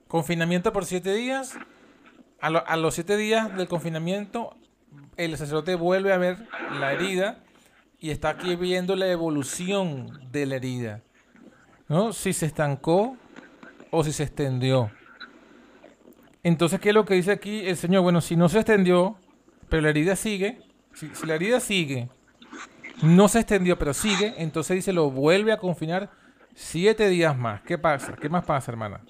[0.08, 1.52] Confinamiento por siete días,
[2.40, 4.56] a, los siete días del confinamiento,
[5.18, 7.44] el sacerdote vuelve a ver la herida
[7.98, 11.02] y está aquí viendo la evolución de la herida.
[11.90, 12.12] ¿No?
[12.12, 13.16] Si se estancó
[13.90, 14.90] o si se extendió.
[16.42, 18.02] Entonces, ¿qué es lo que dice aquí el Señor?
[18.02, 19.16] Bueno, si no se extendió,
[19.68, 20.62] pero la herida sigue,
[20.94, 22.08] si, la herida sigue,
[23.02, 26.12] no se extendió, pero sigue, entonces dice, lo vuelve a confinar
[26.54, 27.60] siete días más.
[27.62, 28.14] ¿Qué pasa?
[28.14, 29.00] ¿Qué más pasa, hermana?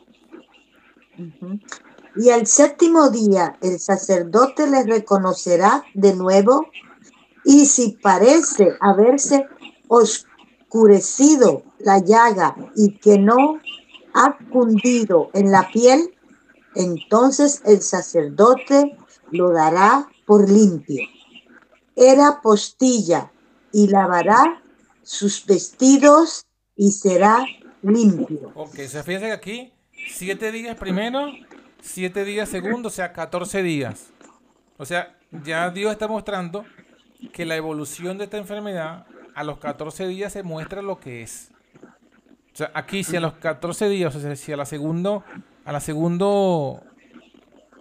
[2.16, 6.66] Y al séptimo día el sacerdote le reconocerá de nuevo
[7.44, 9.46] y si parece haberse
[9.86, 13.60] oscurecido la llaga y que no
[14.14, 16.14] ha cundido en la piel,
[16.74, 18.96] entonces el sacerdote
[19.30, 21.02] lo dará por limpio.
[21.96, 23.30] Era postilla
[23.72, 24.62] y lavará
[25.02, 27.44] sus vestidos y será
[27.82, 28.52] limpio.
[28.54, 29.72] Ok, se fíjense aquí,
[30.08, 31.26] siete días primero
[31.82, 34.08] 7 días segundo, o sea, 14 días.
[34.76, 36.64] O sea, ya Dios está mostrando
[37.32, 41.50] que la evolución de esta enfermedad a los 14 días se muestra lo que es.
[42.74, 45.24] Aquí si a los 14 días, o sea, si a la segundo,
[45.64, 46.82] a la segundo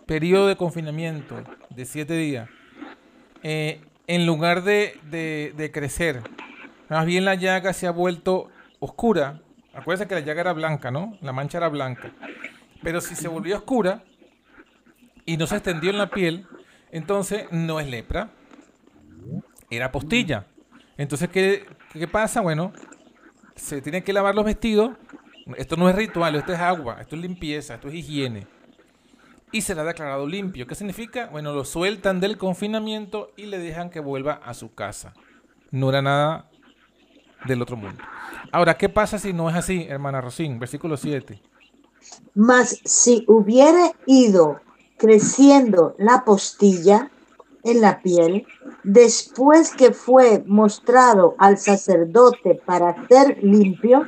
[0.05, 1.35] periodo de confinamiento
[1.69, 2.49] de 7 días,
[3.43, 6.21] eh, en lugar de, de, de crecer,
[6.89, 8.49] más bien la llaga se ha vuelto
[8.79, 9.41] oscura.
[9.73, 11.17] Acuérdense que la llaga era blanca, ¿no?
[11.21, 12.11] La mancha era blanca.
[12.81, 14.03] Pero si se volvió oscura
[15.25, 16.47] y no se extendió en la piel,
[16.91, 18.31] entonces no es lepra,
[19.69, 20.47] era postilla.
[20.97, 22.41] Entonces, ¿qué, qué pasa?
[22.41, 22.73] Bueno,
[23.59, 24.91] se tienen que lavar los vestidos.
[25.57, 28.47] Esto no es ritual, esto es agua, esto es limpieza, esto es higiene.
[29.51, 30.67] Y se le ha declarado limpio.
[30.67, 31.27] ¿Qué significa?
[31.27, 35.13] Bueno, lo sueltan del confinamiento y le dejan que vuelva a su casa.
[35.71, 36.49] No era nada
[37.45, 38.03] del otro mundo.
[38.51, 40.59] Ahora, ¿qué pasa si no es así, hermana Rosín?
[40.59, 41.41] Versículo 7.
[42.35, 44.61] Mas si hubiere ido
[44.97, 47.09] creciendo la postilla
[47.63, 48.45] en la piel,
[48.83, 54.07] después que fue mostrado al sacerdote para ser limpio,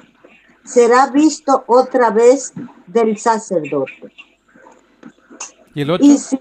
[0.64, 2.54] será visto otra vez
[2.88, 4.14] del sacerdote.
[5.74, 6.04] ¿Y el 8?
[6.04, 6.40] Y si,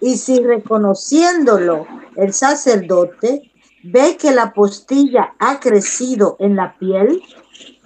[0.00, 1.86] y si reconociéndolo
[2.16, 3.50] el sacerdote
[3.82, 7.22] ve que la postilla ha crecido en la piel,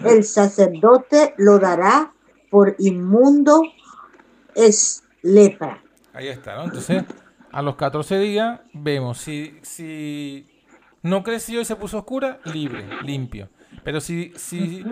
[0.04, 2.12] el sacerdote lo dará
[2.50, 3.62] por inmundo,
[4.54, 5.82] es lepra.
[6.12, 6.64] Ahí está, ¿no?
[6.64, 7.04] Entonces,
[7.53, 10.46] a los 14 días vemos si, si
[11.03, 13.49] no creció y se puso oscura, libre, limpio.
[13.84, 14.84] Pero si, si,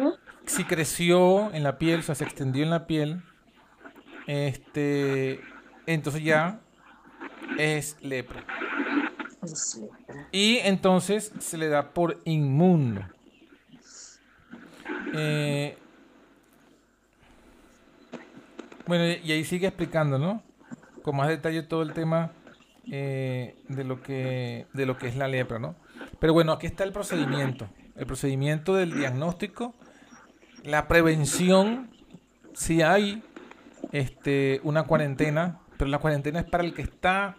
[0.46, 3.22] si creció en la piel, o sea, se extendió en la piel,
[4.26, 5.40] este,
[5.86, 6.60] entonces ya
[7.58, 8.44] es lepra.
[10.32, 13.02] Y entonces se le da por inmundo.
[15.14, 15.76] Eh,
[18.86, 20.42] bueno, y ahí sigue explicando, ¿no?
[21.02, 22.32] Con más detalle todo el tema
[22.90, 25.74] eh, de, lo que, de lo que es la lepra, ¿no?
[26.20, 27.68] Pero bueno, aquí está el procedimiento.
[27.96, 29.74] El procedimiento del diagnóstico,
[30.64, 31.90] la prevención,
[32.54, 33.22] si hay
[33.92, 37.36] este, una cuarentena, pero la cuarentena es para el que está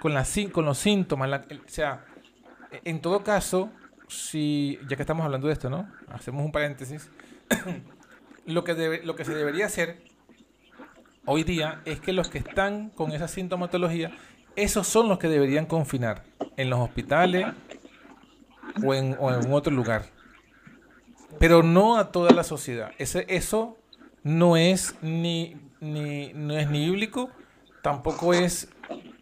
[0.00, 1.28] con, sí- con los síntomas.
[1.28, 2.04] la- el- o sea,
[2.84, 3.70] en todo caso,
[4.08, 5.88] si, ya que estamos hablando de esto, ¿no?
[6.08, 7.08] Hacemos un paréntesis.
[8.46, 10.02] lo, que debe- lo que se debería hacer
[11.26, 14.10] hoy día es que los que están con esa sintomatología,
[14.56, 16.24] esos son los que deberían confinar
[16.56, 17.46] en los hospitales
[18.84, 20.06] o en, o otro lugar.
[21.38, 22.92] Pero no a toda la sociedad.
[22.98, 23.76] Eso
[24.22, 27.30] no es ni, ni, no es ni bíblico,
[27.82, 28.68] tampoco es,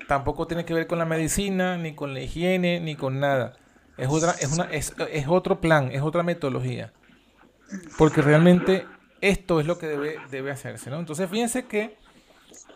[0.08, 3.54] tampoco tiene que ver con la medicina, ni con la higiene, ni con nada.
[3.96, 6.92] Es otra, es una, es, es otro plan, es otra metodología.
[7.98, 8.86] Porque realmente
[9.20, 10.98] esto es lo que debe, debe hacerse, ¿no?
[10.98, 11.96] Entonces fíjense que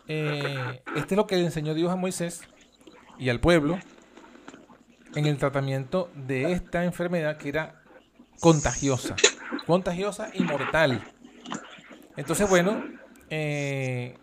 [0.07, 2.41] eh, este es lo que le enseñó Dios a Moisés
[3.19, 3.79] y al pueblo
[5.15, 7.81] en el tratamiento de esta enfermedad que era
[8.39, 9.15] contagiosa,
[9.65, 11.03] contagiosa y mortal.
[12.15, 12.83] Entonces, bueno,
[13.29, 14.17] eh,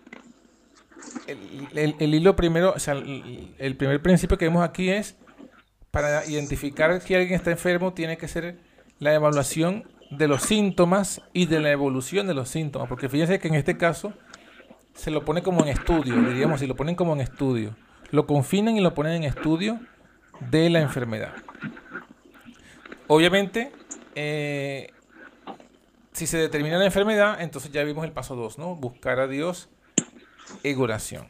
[1.75, 5.17] el, hilo primero, o sea, el, primer principio que vemos aquí es
[5.91, 8.59] para identificar que alguien está enfermo tiene que ser
[8.99, 13.49] la evaluación de los síntomas y de la evolución de los síntomas, porque fíjense que
[13.49, 14.13] en este caso
[14.95, 17.77] se lo pone como en estudio, diríamos, si lo ponen como en estudio,
[18.11, 19.81] lo confinan y lo ponen en estudio
[20.51, 21.35] de la enfermedad.
[23.09, 23.73] Obviamente,
[24.15, 24.91] eh,
[26.13, 28.77] si se determina la enfermedad, entonces ya vimos el paso 2, ¿no?
[28.77, 29.69] Buscar a Dios
[30.63, 31.29] en oración.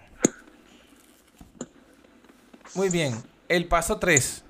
[2.75, 3.15] Muy bien,
[3.49, 4.45] el paso 3.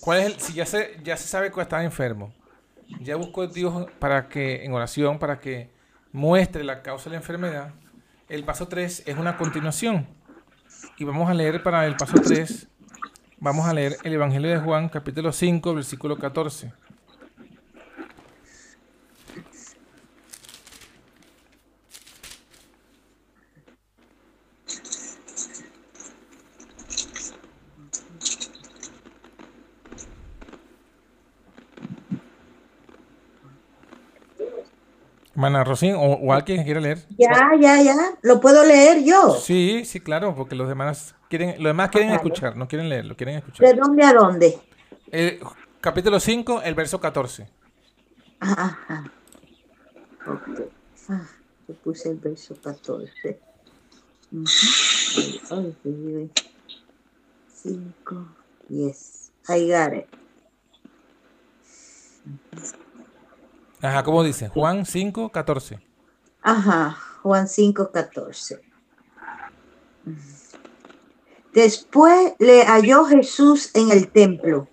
[0.00, 2.32] ¿Cuál es el, si ya se, ya se sabe que está enfermo,
[3.00, 5.70] ya buscó a Dios para que, en oración, para que
[6.12, 7.72] muestre la causa de la enfermedad,
[8.28, 10.06] el paso 3 es una continuación.
[10.98, 12.68] Y vamos a leer para el paso 3,
[13.38, 16.72] vamos a leer el Evangelio de Juan, capítulo 5, versículo 14.
[35.38, 36.98] Hermana Rosín, o, o alguien que quiera leer.
[37.16, 37.94] Ya, ya, ya.
[38.22, 39.36] Lo puedo leer yo.
[39.36, 42.16] Sí, sí, claro, porque los demás quieren, los demás quieren Vale.
[42.16, 43.76] escuchar, no quieren leerlo, quieren ¿De escuchar.
[43.76, 44.58] dónde a dónde?
[45.12, 45.38] El,
[45.80, 47.48] capítulo 5, el verso 14.
[48.40, 49.12] Ajá.
[50.26, 50.60] Ok.
[51.08, 51.28] Ah,
[51.68, 53.38] yo puse el verso 14.
[54.32, 54.44] Ujú.
[55.18, 56.30] Ay, ay, ay, ay.
[57.54, 58.26] Cinco.
[58.68, 59.30] Yes.
[59.48, 60.08] I got it.
[63.82, 64.48] Ajá, ¿cómo dice?
[64.48, 65.78] Juan 5, 14.
[66.42, 66.96] Ajá.
[67.22, 68.60] Juan 5, 14.
[71.52, 74.68] Después le halló Jesús en el templo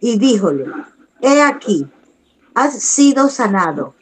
[0.00, 0.66] y díjole,
[1.20, 1.86] he aquí,
[2.54, 3.94] has sido sanado,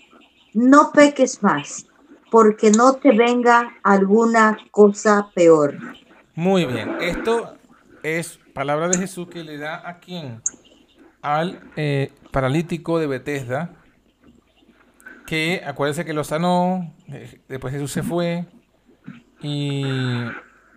[0.53, 1.86] no peques más,
[2.30, 5.78] porque no te venga alguna cosa peor.
[6.34, 7.57] Muy bien, esto
[8.03, 10.43] es palabra de Jesús que le da a quién?
[11.22, 13.74] Al eh, paralítico de Bethesda,
[15.29, 18.47] que acuérdense que lo sanó, eh, después Jesús se fue
[19.43, 19.83] y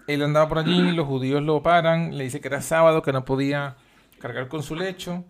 [0.08, 3.24] él andaba por allí, los judíos lo paran, le dice que era sábado, que no
[3.24, 3.78] podía
[4.20, 5.24] cargar con su lecho.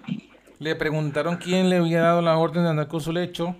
[0.57, 3.55] Le preguntaron quién le había dado la orden de andar con su lecho.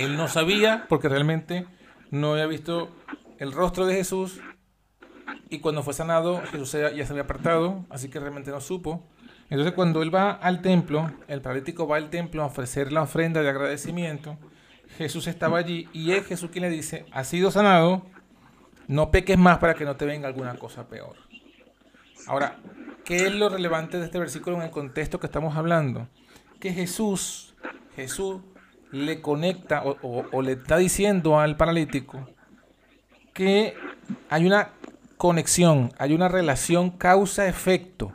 [0.00, 1.64] Él no sabía porque realmente
[2.10, 2.90] no había visto
[3.38, 4.40] el rostro de Jesús.
[5.50, 9.06] Y cuando fue sanado, Jesús ya se había apartado, así que realmente no supo.
[9.52, 13.42] Entonces cuando él va al templo, el paralítico va al templo a ofrecer la ofrenda
[13.42, 14.38] de agradecimiento.
[14.96, 18.06] Jesús estaba allí y es Jesús quien le dice, ha sido sanado,
[18.88, 21.16] no peques más para que no te venga alguna cosa peor.
[22.28, 22.56] Ahora,
[23.04, 26.08] ¿qué es lo relevante de este versículo en el contexto que estamos hablando?
[26.58, 27.54] Que Jesús,
[27.94, 28.40] Jesús
[28.90, 32.26] le conecta o, le está diciendo al paralítico
[33.34, 33.74] que
[34.30, 34.70] hay una
[35.18, 38.14] conexión, hay una relación causa-efecto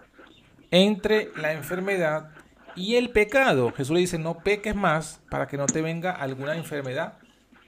[0.71, 2.29] entre la enfermedad
[2.75, 3.71] y el pecado.
[3.73, 7.13] Jesús le dice, no peques más para que no te venga alguna enfermedad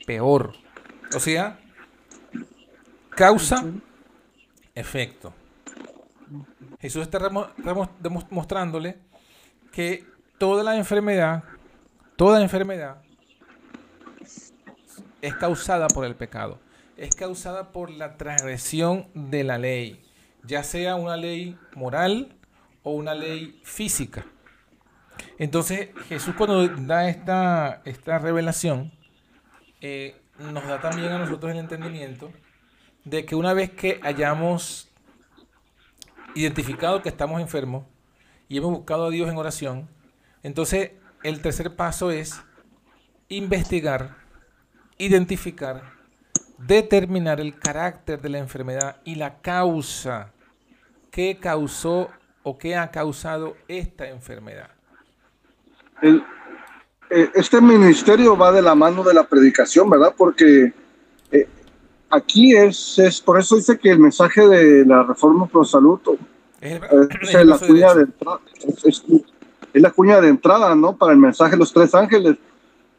[0.05, 0.53] peor.
[1.15, 1.59] O sea,
[3.19, 3.65] Causa,
[4.73, 5.33] efecto.
[6.79, 7.19] Jesús está
[7.99, 8.97] demostrándole
[9.73, 10.05] que
[10.37, 11.43] toda la enfermedad,
[12.15, 13.01] toda enfermedad
[15.21, 16.59] es causada por el pecado.
[16.95, 20.01] Es causada por la transgresión de la ley,
[20.45, 22.38] ya sea una ley moral
[22.89, 24.25] o una ley física.
[25.37, 28.91] Entonces Jesús cuando da esta, esta revelación,
[29.81, 32.31] eh, nos da también a nosotros el entendimiento
[33.05, 34.89] de que una vez que hayamos
[36.35, 37.85] identificado que estamos enfermos
[38.47, 39.89] y hemos buscado a Dios en oración,
[40.43, 40.91] entonces
[41.23, 42.41] el tercer paso es
[43.27, 44.17] investigar,
[44.97, 45.93] identificar,
[46.57, 50.33] determinar el carácter de la enfermedad y la causa
[51.11, 52.09] que causó
[52.49, 54.69] o que ha causado esta enfermedad.
[56.01, 56.19] Eh,
[57.35, 60.13] este ministerio va de la mano de la predicación, ¿verdad?
[60.17, 60.73] Porque
[62.09, 65.99] aquí es, es, por eso dice que el mensaje de la reforma pro salud
[66.61, 68.39] es, la cuña de entrada,
[68.83, 69.03] es,
[69.73, 70.95] la cuña de entrada, ¿no?
[70.95, 72.35] Para el mensaje de los tres ángeles,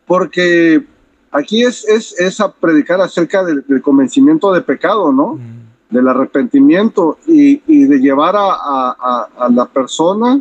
[0.06, 0.84] porque
[1.30, 5.34] aquí es, es, es a predicar acerca del, convencimiento de pecado, ¿no?
[5.34, 5.69] Mm.
[5.90, 10.40] Del arrepentimiento y, y de llevar a, a, a, la persona,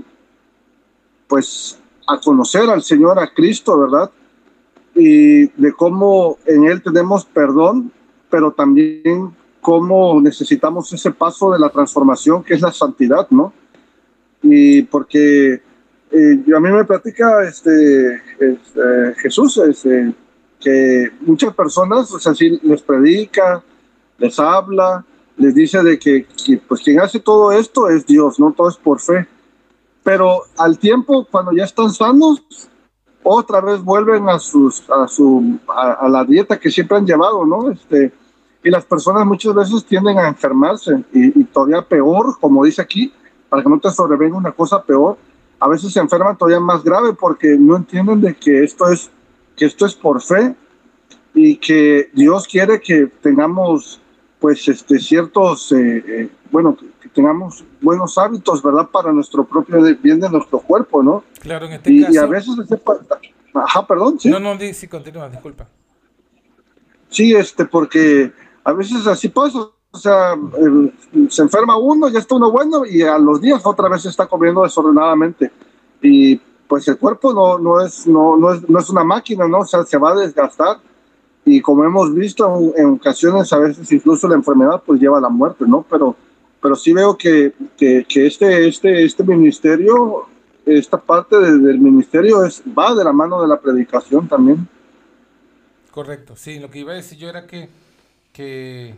[1.28, 4.12] pues, a conocer al Señor, a Cristo, ¿verdad?
[4.94, 7.92] Y de cómo en Él tenemos perdón
[8.30, 13.54] pero también cómo necesitamos ese paso de la transformación que es la santidad, ¿no?
[14.42, 15.62] Y porque
[16.12, 20.14] eh, a mí me platica este, este Jesús este,
[20.60, 23.64] que muchas personas, o sea, sí les predica,
[24.18, 25.06] les habla,
[25.40, 26.28] les dice de que,
[26.68, 29.26] pues quien hace todo esto es Dios, no todo es por fe.
[30.04, 32.44] Pero al tiempo, cuando ya están sanos,
[33.24, 37.72] otra vez vuelven a sus a su a, la dieta que siempre han llevado, ¿no?
[37.72, 38.12] Este
[38.62, 43.14] y las personas muchas veces tienden a enfermarse y, todavía peor, como dice aquí,
[43.48, 45.18] para que no te sobrevenga una cosa peor,
[45.58, 49.10] a veces se enferman todavía más grave porque no entienden de que esto es
[49.56, 50.56] que esto es por fe
[51.34, 54.02] y que Dios quiere que tengamos
[54.40, 60.20] pues este ciertos eh, eh, bueno que tengamos buenos hábitos verdad para nuestro propio bien
[60.20, 62.56] de nuestro cuerpo no claro en este caso y a veces
[63.54, 65.68] ajá perdón sí no no sí continúa disculpa.
[67.10, 68.32] Sí este porque
[68.64, 69.60] a veces así pasa,
[69.92, 70.36] o sea,
[71.30, 74.28] se enferma uno, ya está uno bueno y a los días otra vez se está
[74.28, 75.52] comiendo desordenadamente.
[76.02, 76.38] Y
[76.68, 79.60] pues el cuerpo no, no, es, no, no, es, no es una máquina, ¿no?
[79.60, 80.78] O sea, se va a desgastar
[81.46, 85.30] y como hemos visto en, ocasiones, a veces incluso la enfermedad pues lleva a la
[85.30, 85.86] muerte, ¿no?
[85.90, 86.16] Pero,
[86.62, 90.26] pero sí veo que, que, que este, este, este ministerio,
[90.66, 94.68] esta parte del ministerio es, va de la mano de la predicación también.
[95.92, 97.70] Correcto, sí, lo que iba a decir yo era que
[98.34, 98.96] que,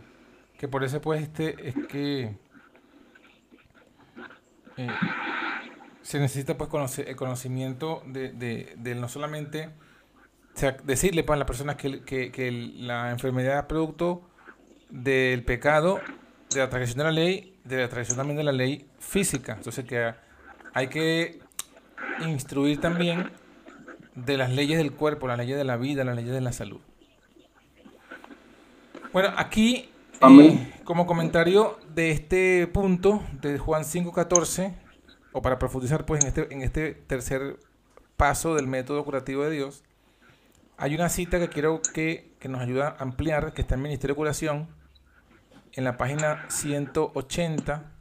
[0.58, 2.36] que por ese pues este es que
[4.76, 4.88] eh,
[6.02, 8.30] se necesita pues conocer, el conocimiento de,
[8.76, 9.70] de, no solamente
[10.84, 14.22] decirle pues, a las personas que, que, la enfermedad es producto
[14.90, 16.00] del pecado,
[16.50, 19.54] de la traición de la ley, de la traición también de la ley física.
[19.54, 20.14] Entonces que
[20.74, 21.40] hay que
[22.20, 23.30] instruir también
[24.14, 26.80] de las leyes del cuerpo, las leyes de la vida, las leyes de la salud.
[29.12, 29.90] Bueno, aquí,
[30.22, 34.74] eh, como comentario de este punto de Juan 5.14,
[35.32, 37.58] o para profundizar pues en este, en este tercer
[38.16, 39.82] paso del método curativo de Dios,
[40.76, 44.14] hay una cita que quiero que, que nos ayuda a ampliar, que está en Ministerio
[44.14, 44.68] de Curación,
[45.72, 47.92] en la página 180,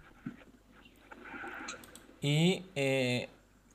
[2.21, 3.29] y eh,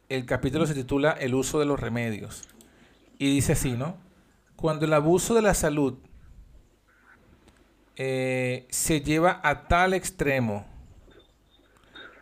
[0.09, 2.49] el capítulo se titula El uso de los remedios.
[3.19, 3.97] Y dice así, ¿no?
[4.55, 5.99] Cuando el abuso de la salud
[7.97, 10.67] eh, se lleva a tal extremo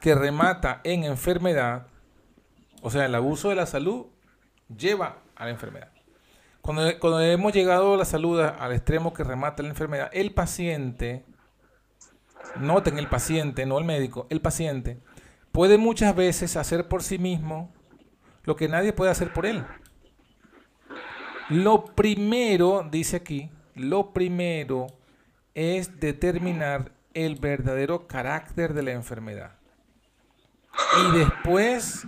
[0.01, 1.89] que remata en enfermedad,
[2.81, 4.07] o sea, el abuso de la salud
[4.75, 5.94] lleva a la enfermedad.
[6.65, 11.27] Cuando, hemos llegado la salud al extremo que remata la enfermedad, el paciente,
[12.57, 14.99] noten el paciente, no el médico, el paciente,
[15.53, 17.71] puede muchas veces hacer por sí mismo
[18.45, 19.63] lo que nadie puede hacer por él.
[21.51, 24.87] Lo primero, dice aquí, lo primero
[25.53, 29.59] es determinar el verdadero carácter de la enfermedad.
[30.99, 32.07] Y después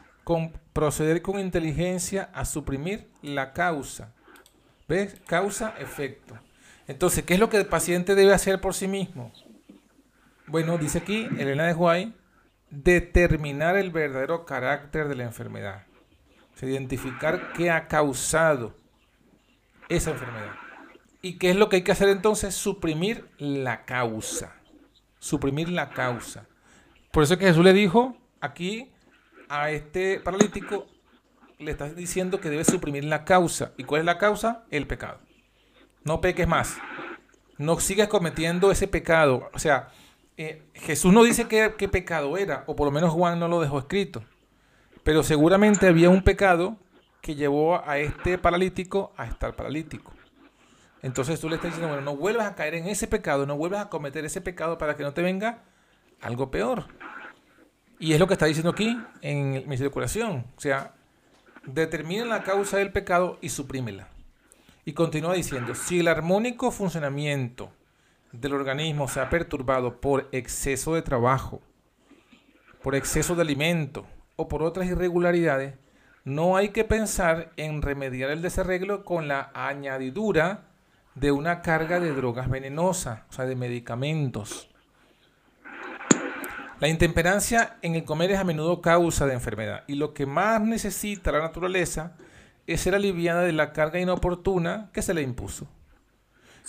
[0.73, 4.16] proceder con inteligencia a suprimir la causa.
[4.89, 5.21] ¿Ves?
[5.27, 6.39] Causa-efecto.
[6.87, 9.33] Entonces, ¿qué es lo que el paciente debe hacer por sí mismo?
[10.47, 12.15] Bueno, dice aquí Elena de Guay,
[12.71, 15.87] determinar el verdadero carácter de la enfermedad.
[16.55, 18.77] O sea, identificar qué ha causado
[19.89, 20.55] esa enfermedad.
[21.21, 22.55] ¿Y qué es lo que hay que hacer entonces?
[22.55, 24.55] Suprimir la causa.
[25.19, 26.47] Suprimir la causa.
[27.11, 28.93] Por eso es que Jesús le dijo aquí
[29.49, 30.87] a este paralítico,
[31.59, 33.73] le está diciendo que debe suprimir la causa.
[33.77, 34.65] ¿Y cuál es la causa?
[34.71, 35.21] El pecado.
[36.05, 36.77] No peques más.
[37.59, 39.51] No sigas cometiendo ese pecado.
[39.55, 39.89] O sea,
[40.37, 43.61] eh, Jesús no dice qué, qué pecado era, o por lo menos Juan no lo
[43.61, 44.23] dejó escrito.
[45.03, 46.77] Pero seguramente había un pecado
[47.23, 50.13] que llevó a este paralítico a estar paralítico.
[51.03, 53.87] Entonces tú le estás diciendo, bueno, no vuelvas a caer en ese pecado, no vuelvas
[53.87, 55.63] a cometer ese pecado para que no te venga
[56.21, 56.87] algo peor.
[57.99, 60.47] Y es lo que está diciendo aquí en de curación.
[60.57, 60.95] O sea,
[61.67, 64.09] determina la causa del pecado y suprímela.
[64.85, 67.71] Y continúa diciendo, si el armónico funcionamiento
[68.33, 71.61] del organismo se ha perturbado por exceso de trabajo,
[72.83, 74.07] por exceso de alimento
[74.37, 75.75] o por otras irregularidades,
[76.25, 80.65] no hay que pensar en remediar el desarreglo con la añadidura
[81.15, 84.69] de una carga de drogas venenosas, o sea, de medicamentos.
[86.79, 90.61] La intemperancia en el comer es a menudo causa de enfermedad y lo que más
[90.61, 92.17] necesita la naturaleza
[92.67, 95.67] es ser aliviada de la carga inoportuna que se le impuso.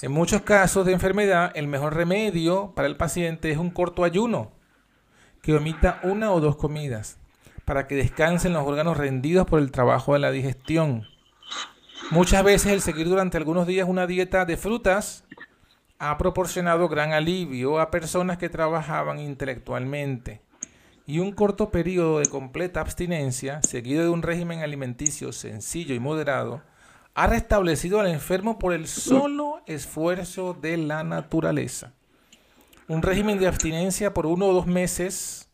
[0.02, 4.52] En muchos casos de enfermedad, el mejor remedio para el paciente es un corto ayuno,
[5.42, 7.18] que omita una o dos comidas,
[7.66, 11.06] para que descansen los órganos rendidos por el trabajo de la digestión.
[12.12, 15.26] Muchas veces el seguir durante algunos días una dieta de frutas
[16.00, 20.42] ha proporcionado gran alivio a personas que trabajaban intelectualmente.
[21.06, 26.62] Y un corto periodo de completa abstinencia, seguido de un régimen alimenticio sencillo y moderado,
[27.16, 31.94] ha restablecido al enfermo por el solo esfuerzo de la naturaleza.
[32.88, 35.50] Un régimen de abstinencia por uno o dos meses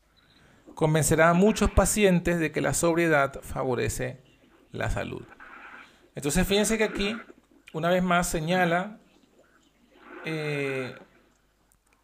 [0.76, 4.22] convencerá a muchos pacientes de que la sobriedad favorece
[4.72, 5.24] la salud.
[6.16, 7.16] Entonces fíjense que aquí,
[7.74, 9.00] una vez más, señala
[10.26, 10.96] eh,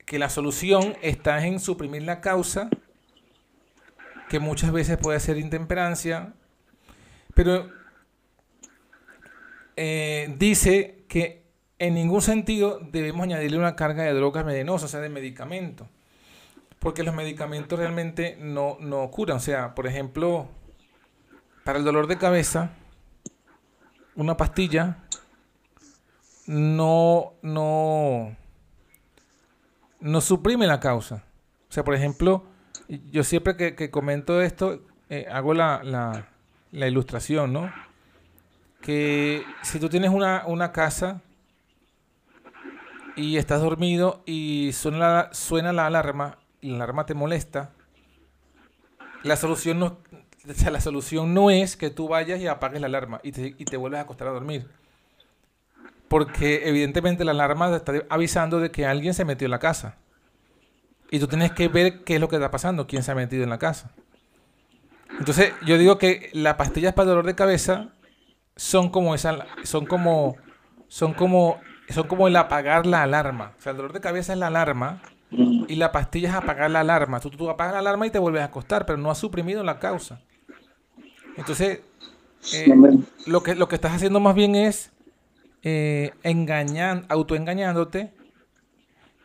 [0.06, 2.70] que la solución está en suprimir la causa,
[4.30, 6.34] que muchas veces puede ser intemperancia,
[7.34, 7.70] pero
[9.76, 11.46] eh, dice que
[11.80, 15.88] en ningún sentido debemos añadirle una carga de drogas venenosas, o sea, de medicamentos,
[16.80, 19.38] porque los medicamentos realmente no, no curan.
[19.38, 20.50] O sea, por ejemplo,
[21.64, 22.72] para el dolor de cabeza,
[24.16, 24.98] una pastilla
[26.50, 28.36] no, no,
[30.00, 31.24] no suprime la causa.
[31.70, 32.44] O sea, por ejemplo,
[33.12, 34.82] yo siempre que, que comento esto,
[35.12, 36.30] eh, hago la, la,
[36.72, 37.72] la ilustración, ¿no?
[38.82, 41.22] Que si tú tienes una, una casa
[43.16, 47.74] y estás dormido y suena la, suena la alarma y la alarma te molesta,
[49.22, 50.00] la solución no,
[50.50, 53.56] o sea, la solución no es que tú vayas y apagues la alarma y te,
[53.56, 54.79] y te vuelves a acostar a dormir.
[56.10, 59.98] Porque evidentemente la alarma te está avisando de que alguien se metió en la casa.
[61.12, 63.44] Y tú tienes que ver qué es lo que está pasando, quién se ha metido
[63.44, 63.92] en la casa.
[65.18, 67.90] Entonces, yo digo que las pastillas para el dolor de cabeza
[68.56, 70.36] son como esa son como
[70.88, 73.54] son como son como el apagar la alarma.
[73.58, 75.02] O sea, el dolor de cabeza es la alarma
[75.32, 77.20] y la pastilla es apagar la alarma.
[77.20, 79.80] Tú, tú apagas la alarma y te vuelves a acostar, pero no has suprimido la
[79.80, 80.22] causa.
[81.38, 81.82] Entonces,
[82.54, 82.74] eh,
[83.26, 84.92] lo, que, lo que estás haciendo más bien es
[85.64, 88.12] eh, engañar, autoengañándote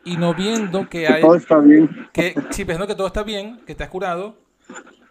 [0.03, 2.09] y no viendo que hay, todo está bien.
[2.13, 4.37] que, sí, pensando que todo está bien, que te has curado,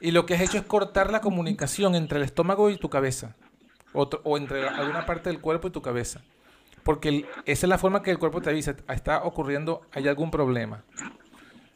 [0.01, 3.35] y lo que has hecho es cortar la comunicación entre el estómago y tu cabeza,
[3.93, 6.23] o, entre alguna parte del cuerpo y tu cabeza.
[6.83, 10.31] Porque el- esa es la forma que el cuerpo te avisa, está ocurriendo, hay algún
[10.31, 10.85] problema.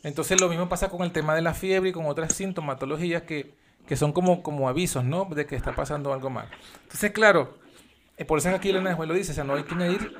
[0.02, 3.54] Entonces lo mismo pasa con el tema de la fiebre y con otras sintomatologías que,
[3.86, 5.24] que son como, como avisos, ¿no?
[5.24, 6.48] De que está pasando algo mal.
[6.82, 7.56] Entonces, claro,
[8.18, 10.18] eh, por eso aquí Elena después lo dice, o sea, no hay que medir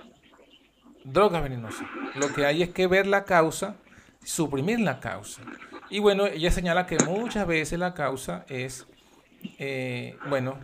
[1.03, 1.87] drogas venenosas.
[2.15, 3.77] Lo que hay es que ver la causa,
[4.25, 5.43] suprimir la causa.
[5.91, 8.87] Y bueno, ella señala que muchas veces la causa es,
[9.59, 10.61] eh, bueno,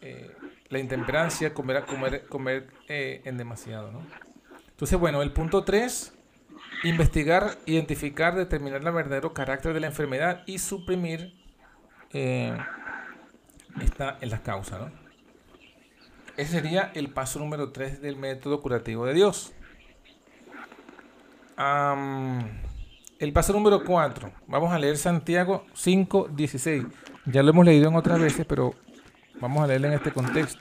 [0.00, 0.34] eh,
[0.70, 4.00] la intemperancia, comer, comer, comer en demasiado, ¿no?
[4.70, 6.14] Entonces, bueno, el punto 3,
[6.84, 11.34] investigar, identificar, determinar el verdadero carácter de la enfermedad y suprimir
[12.12, 12.66] esta
[14.20, 15.09] en las causas, ¿no?
[16.40, 19.52] Ese sería el paso número 3 del método curativo de Dios.
[21.56, 22.48] Am,
[23.18, 24.32] el paso número 4.
[24.46, 26.86] Vamos a leer Santiago 5, 16.
[27.26, 28.74] Ya lo hemos leído en otras veces, pero
[29.38, 30.60] vamos a leerlo en este contexto.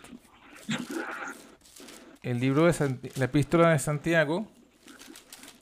[2.24, 4.48] El libro de Santi- la epístola de Santiago,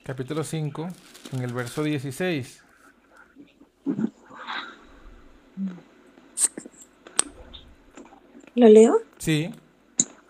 [0.03, 0.88] capítulo 5,
[1.34, 2.63] en el verso 16.
[8.55, 8.97] ¿Lo leo?
[9.20, 9.51] Sí,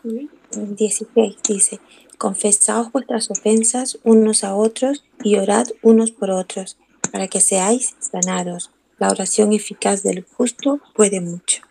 [0.03, 1.79] 16 dice,
[2.17, 6.77] confesaos vuestras ofensas unos a otros y orad unos por otros,
[7.11, 8.71] para que seáis sanados.
[8.99, 11.61] La oración eficaz del justo puede mucho.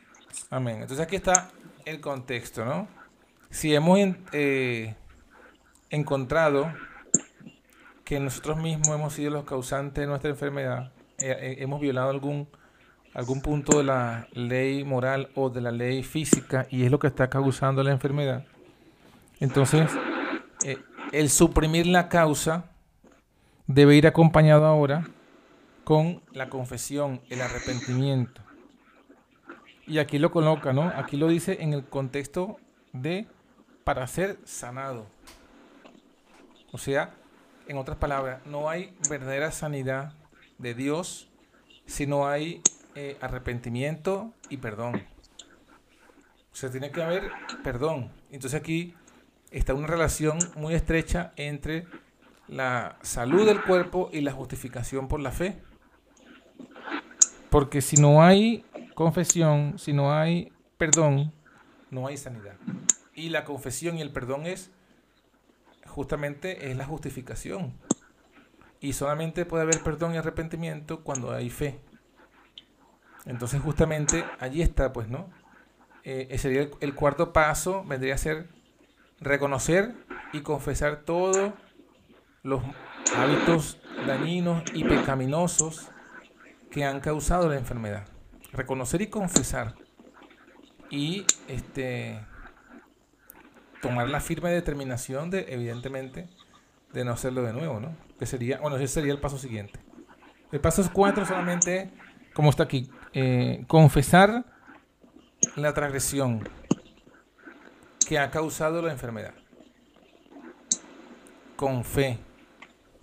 [0.51, 0.83] amén.
[0.83, 1.51] Entonces aquí está
[1.85, 2.89] el contexto, ¿no?
[3.51, 3.99] Si hemos
[4.33, 4.95] eh,
[5.91, 6.72] encontrado
[8.05, 12.49] que nosotros mismos hemos sido los causantes de nuestra enfermedad, eh, eh, hemos violado algún,
[13.17, 17.07] algún punto de la ley moral o de la ley física y es lo que
[17.07, 18.45] está causando la enfermedad,
[19.41, 19.91] entonces
[20.62, 20.77] eh,
[21.12, 22.67] el suprimir la causa
[23.67, 25.09] debe ir acompañado ahora
[25.83, 28.43] con la confesión, el arrepentimiento.
[29.87, 30.83] Y aquí lo coloca, ¿no?
[30.83, 32.59] Aquí lo dice en el contexto
[32.93, 33.27] de
[33.85, 35.07] para ser sanado.
[36.71, 37.14] O sea,
[37.67, 40.12] en otras palabras, no hay verdadera sanidad
[40.59, 41.31] de Dios
[41.87, 42.61] si no hay
[42.97, 45.03] eh, arrepentimiento y perdón.
[46.51, 47.31] O sea, tiene que haber
[47.63, 48.11] perdón.
[48.31, 48.95] Entonces aquí
[49.51, 51.87] está una relación muy estrecha entre
[52.49, 55.61] la salud del cuerpo y la justificación por la fe.
[57.51, 61.35] Porque si no hay confesión, si no hay perdón,
[61.91, 62.57] no hay sanidad.
[63.15, 64.71] Y la confesión y el perdón es
[65.87, 67.75] justamente es la justificación.
[68.81, 71.79] Y solamente puede haber perdón y arrepentimiento cuando hay fe.
[73.27, 75.29] Entonces justamente allí está, pues, ¿no?
[76.05, 78.49] Eh, ese sería el, cuarto paso, vendría a ser
[79.20, 79.95] reconocer
[80.33, 81.53] y confesar todos
[82.45, 82.62] los
[83.16, 85.89] hábitos dañinos y pecaminosos
[86.70, 88.07] que han causado la enfermedad.
[88.53, 89.74] Reconocer y confesar.
[90.89, 92.20] Y este
[93.83, 96.29] tomar la firme determinación de, evidentemente,
[96.93, 97.97] de no hacerlo de nuevo, ¿no?
[98.18, 99.81] Que sería, bueno, ese sería el paso siguiente.
[100.53, 101.91] El paso 4 solamente,
[102.33, 102.89] como está aquí,
[103.19, 104.45] eh, confesar
[105.55, 106.47] la transgresión
[108.07, 109.33] que ha causado la enfermedad.
[111.57, 112.19] Con fe,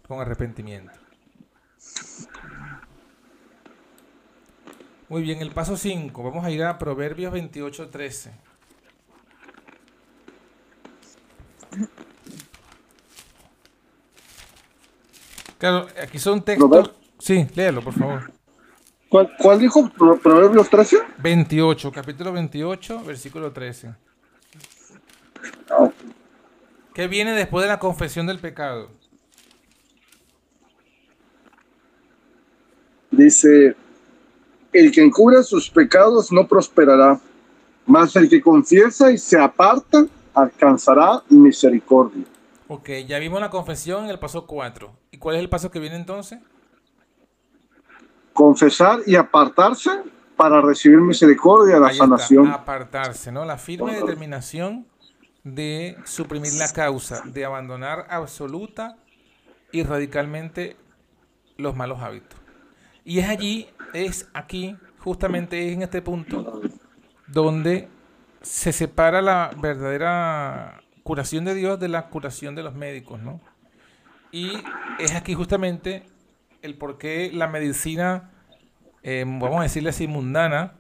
[0.08, 0.94] con arrepentimiento.
[5.10, 6.22] Muy bien, el paso 5.
[6.22, 8.32] Vamos a ir a Proverbios 28, 13.
[15.58, 16.70] Claro, aquí son textos.
[16.70, 16.94] Robert.
[17.18, 18.33] Sí, léalo, por favor.
[19.14, 19.88] ¿Cuál, cuál dijo?
[19.96, 20.98] Pro- ¿Proverbios 13?
[21.20, 23.94] 28, capítulo 28, versículo 13.
[25.70, 25.92] Ah,
[26.96, 28.90] ¿Qué viene después de la confesión del pecado?
[33.12, 33.76] Dice,
[34.72, 37.20] el que encubre sus pecados no prosperará,
[37.86, 42.24] mas el que confiesa y se aparta alcanzará misericordia.
[42.68, 44.92] Ok, ya vimos la confesión en el paso 4.
[45.12, 46.40] ¿Y cuál es el paso que viene entonces?
[48.34, 49.92] Confesar y apartarse
[50.36, 52.48] para recibir misericordia, la sanación.
[52.48, 53.46] apartarse, ¿no?
[53.46, 54.88] La firme determinación
[55.44, 58.98] de suprimir la causa, de abandonar absoluta
[59.72, 60.78] y radicalmente
[61.58, 62.40] los malos hábitos.
[63.04, 66.62] Y es allí, es aquí, justamente es en este punto,
[67.28, 67.90] donde
[68.42, 73.42] se separa la verdadera curación de Dios de la curación de los médicos, ¿no?
[74.32, 74.52] Y
[75.00, 76.06] es aquí justamente
[76.64, 78.32] el por qué la medicina,
[79.04, 80.74] eh, vamos a decirle así, mundana,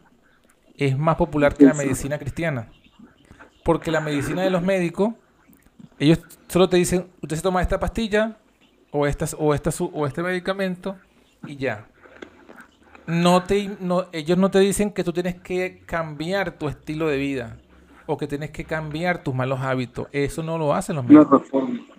[0.77, 2.71] es más popular que la medicina cristiana.
[3.63, 5.13] Porque la medicina de los médicos,
[5.99, 8.37] ellos solo te dicen, usted se toma esta pastilla
[8.91, 10.97] o, estas, o, estas, o este medicamento
[11.45, 11.85] y ya.
[13.05, 17.17] No te, no, ellos no te dicen que tú tienes que cambiar tu estilo de
[17.17, 17.57] vida
[18.05, 20.07] o que tienes que cambiar tus malos hábitos.
[20.13, 21.43] Eso no lo hacen los médicos.
[21.51, 21.92] No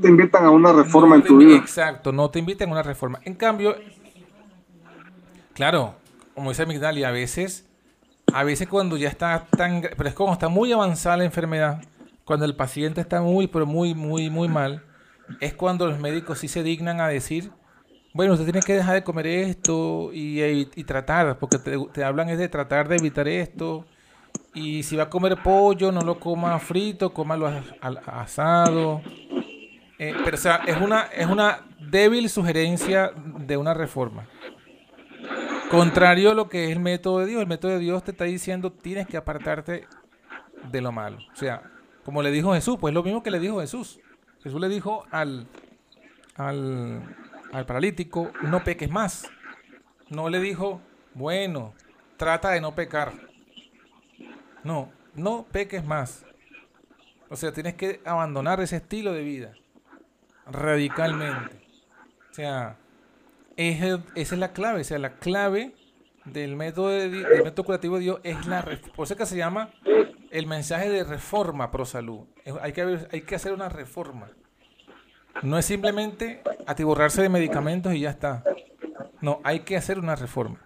[0.00, 1.56] te invitan a una reforma en tu vida.
[1.56, 3.20] Exacto, no te invitan a una reforma.
[3.24, 3.76] En cambio,
[5.54, 5.94] claro,
[6.34, 7.68] como dice Migdalia, a veces,
[8.32, 11.82] a veces cuando ya está tan, pero es como está muy avanzada la enfermedad,
[12.24, 14.84] cuando el paciente está muy, pero muy, muy, muy mal,
[15.40, 17.50] es cuando los médicos sí se dignan a decir,
[18.14, 22.48] bueno, usted tiene que dejar de comer esto y, tratar, porque te, hablan es de
[22.48, 23.86] tratar de evitar esto.
[24.54, 27.50] Y si va a comer pollo, no lo coma frito, cómalo
[28.06, 29.00] asado.
[30.04, 34.26] Eh, pero es una, es una débil sugerencia de una reforma.
[35.70, 37.40] Contrario a lo que es el método de Dios.
[37.40, 39.86] El método de Dios te está diciendo tienes que apartarte
[40.72, 41.18] de lo malo.
[41.32, 41.70] O sea,
[42.04, 44.00] como le dijo Jesús, pues lo mismo que le dijo Jesús.
[44.42, 45.46] Jesús le dijo al,
[46.34, 47.00] al,
[47.52, 49.30] al paralítico, no peques más.
[50.08, 50.80] No le dijo,
[51.14, 51.74] bueno,
[52.16, 53.12] trata de no pecar.
[54.64, 56.26] No, no peques más.
[57.28, 59.54] O sea, tienes que abandonar ese estilo de vida
[60.52, 61.56] radicalmente.
[62.30, 62.76] O sea,
[63.56, 64.80] esa es la clave.
[64.80, 65.74] O sea, la clave
[66.24, 67.08] del método, de,
[67.44, 68.62] método curativo de Dios es la...
[68.94, 69.70] Por eso que se llama
[70.30, 72.20] el mensaje de reforma pro salud.
[72.62, 74.30] Hay que, hay que hacer una reforma.
[75.42, 78.44] No es simplemente atiborrarse de medicamentos y ya está.
[79.20, 80.58] No, hay que hacer una reforma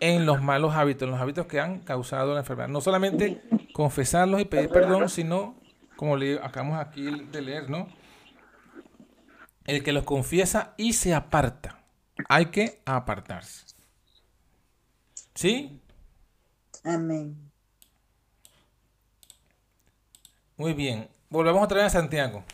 [0.00, 2.68] en los malos hábitos, en los hábitos que han causado la enfermedad.
[2.68, 3.42] No solamente
[3.72, 5.54] confesarlos y pedir perdón, sino,
[5.96, 7.88] como le acabamos aquí de leer, ¿no?
[9.66, 11.84] El que los confiesa y se aparta.
[12.28, 13.66] Hay que apartarse.
[15.34, 15.80] ¿Sí?
[16.84, 17.36] Amén.
[20.56, 21.08] Muy bien.
[21.28, 22.44] Volvemos otra vez a Santiago.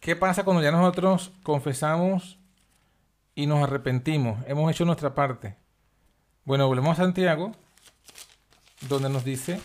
[0.00, 2.38] ¿Qué pasa cuando ya nosotros confesamos
[3.34, 4.44] y nos arrepentimos?
[4.46, 5.56] Hemos hecho nuestra parte.
[6.44, 7.52] Bueno, volvemos a Santiago,
[8.88, 9.60] donde nos dice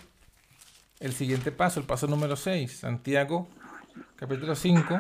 [1.00, 2.80] el siguiente paso, el paso número 6.
[2.80, 3.48] Santiago,
[4.16, 5.00] capítulo 5,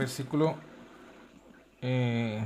[0.00, 0.56] versículo
[1.82, 2.42] eh,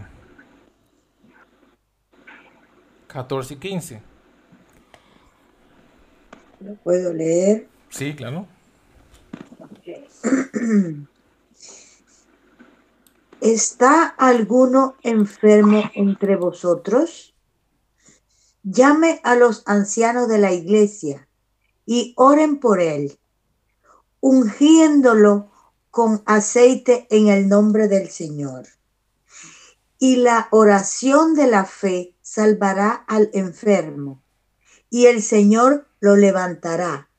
[3.06, 4.02] 14 y 15.
[6.60, 7.68] ¿Lo puedo leer?
[7.90, 8.48] Sí, claro.
[13.40, 17.36] ¿Está alguno enfermo entre vosotros?
[18.64, 21.28] Llame a los ancianos de la iglesia
[21.86, 23.16] y oren por él,
[24.20, 25.53] ungiéndolo
[25.94, 28.66] con aceite en el nombre del Señor.
[30.00, 34.20] Y la oración de la fe salvará al enfermo,
[34.90, 37.10] y el Señor lo levantará.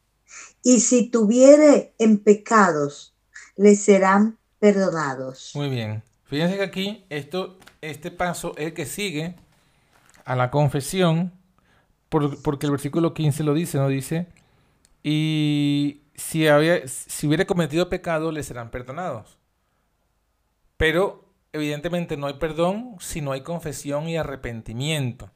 [0.61, 3.15] Y si tuviere en pecados,
[3.55, 5.51] le serán perdonados.
[5.55, 6.03] Muy bien.
[6.25, 9.35] Fíjense que aquí esto, este paso es el que sigue
[10.25, 11.31] a la confesión,
[12.09, 13.87] porque el versículo 15 lo dice, ¿no?
[13.87, 14.27] Dice,
[15.01, 19.37] y si, había, si hubiera cometido pecado, le serán perdonados.
[20.77, 25.29] Pero evidentemente no hay perdón si no hay confesión y arrepentimiento.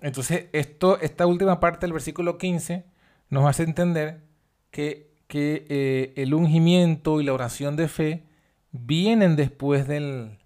[0.00, 2.84] Entonces, esto, esta última parte del versículo 15
[3.30, 4.22] nos hace entender
[4.70, 8.24] que, eh, el ungimiento y la oración de fe
[8.70, 10.36] vienen después de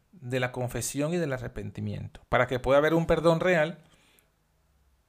[0.41, 2.23] la confesión y del arrepentimiento.
[2.31, 3.79] Para que pueda haber un perdón real,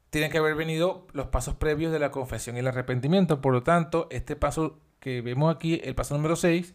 [0.10, 3.41] tienen que haber venido los pasos previos de la confesión y el arrepentimiento.
[3.41, 6.74] Por lo tanto, este paso que vemos aquí, el paso número 6,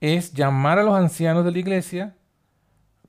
[0.00, 2.16] es llamar a los ancianos de la iglesia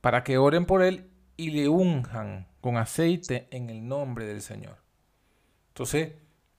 [0.01, 4.77] para que oren por él y le unjan con aceite en el nombre del Señor.
[5.69, 6.13] Entonces,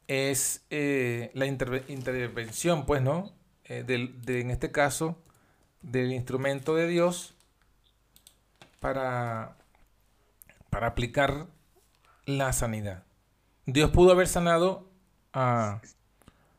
[0.08, 3.32] es eh, la intervención, pues, ¿no?
[3.64, 5.22] Eh, en este caso,
[5.80, 7.34] del instrumento de Dios
[8.80, 9.56] para,
[10.68, 11.46] para aplicar
[12.26, 13.04] la sanidad.
[13.66, 14.90] Dios pudo haber sanado
[15.32, 15.80] a,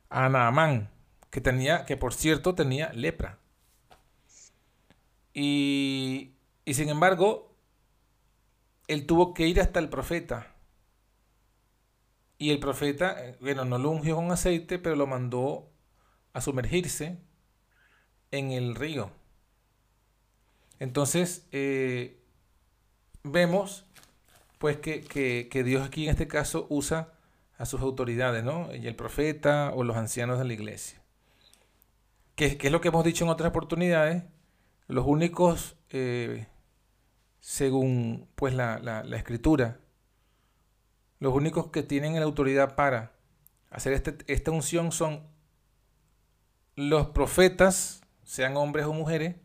[0.10, 0.90] a Naamán,
[1.30, 3.40] que tenía, que por cierto tenía lepra.
[5.34, 7.56] Y, y sin embargo,
[8.88, 10.56] él tuvo que ir hasta el profeta.
[12.38, 15.72] Y el profeta, eh, bueno, no lo ungió con aceite, pero lo mandó
[16.34, 17.18] a sumergirse
[18.32, 19.12] en el río.
[20.80, 22.22] Entonces, eh,
[23.24, 23.85] vemos
[24.66, 27.14] pues que, Dios aquí en este caso usa
[27.60, 28.74] a sus autoridades, ¿no?
[28.74, 31.04] Y el profeta o los ancianos de la iglesia.
[32.34, 34.24] Que, es lo que hemos dicho en otras oportunidades,
[34.88, 36.48] los únicos, eh,
[37.42, 39.82] según pues la, la, la, escritura,
[41.20, 43.12] los únicos que tienen la autoridad para
[43.70, 45.28] hacer este, esta unción son
[46.76, 49.36] los profetas, sean hombres o mujeres,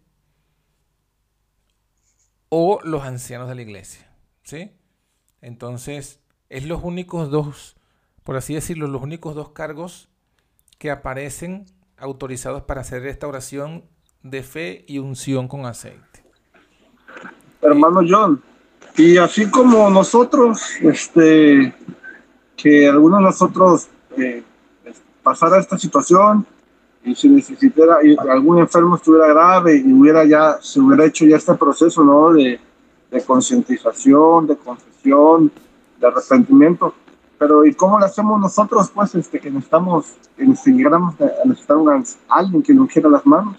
[2.48, 4.10] o los ancianos de la iglesia.
[4.44, 4.79] ¿Sí?
[5.40, 7.76] Entonces, es los únicos dos,
[8.24, 10.08] por así decirlo, los únicos dos cargos
[10.78, 11.66] que aparecen
[11.96, 13.84] autorizados para hacer esta oración
[14.22, 16.24] de fe y unción con aceite.
[17.62, 18.42] Hermano John,
[18.96, 21.74] y así como nosotros, este,
[22.56, 24.42] que algunos de nosotros eh,
[25.22, 26.46] pasara esta situación
[27.04, 31.36] y si necesitara, y algún enfermo estuviera grave y hubiera ya, se hubiera hecho ya
[31.36, 32.32] este proceso, ¿no?
[32.32, 32.60] De,
[33.10, 34.56] de concientización, de
[35.02, 36.94] de arrepentimiento.
[37.38, 42.62] Pero ¿y cómo lo hacemos nosotros, pues, este, que necesitamos, que necesitamos necesitar un, alguien
[42.62, 43.56] que nos quiera las manos?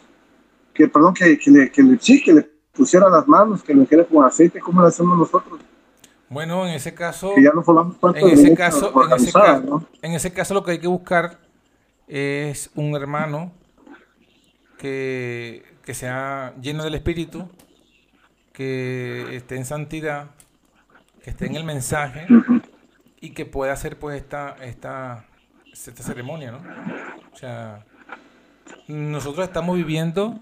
[0.73, 2.41] Que, perdón, que, que, le, que le, sí, que le
[2.73, 5.59] pusiera las manos, que le quiera con aceite, ¿cómo lo hacemos nosotros?
[6.29, 7.61] Bueno, en ese caso, Que ya no
[8.15, 9.85] en ese caso, en ese caso, ¿no?
[10.01, 11.39] en ese caso lo que hay que buscar
[12.07, 13.51] es un hermano
[14.77, 17.49] que, que sea lleno del Espíritu,
[18.53, 20.27] que esté en santidad,
[21.23, 22.27] que esté en el mensaje
[23.19, 25.25] y que pueda hacer pues esta, esta,
[25.71, 26.61] esta ceremonia, ¿no?
[27.31, 27.85] O sea,
[28.87, 30.39] nosotros estamos viviendo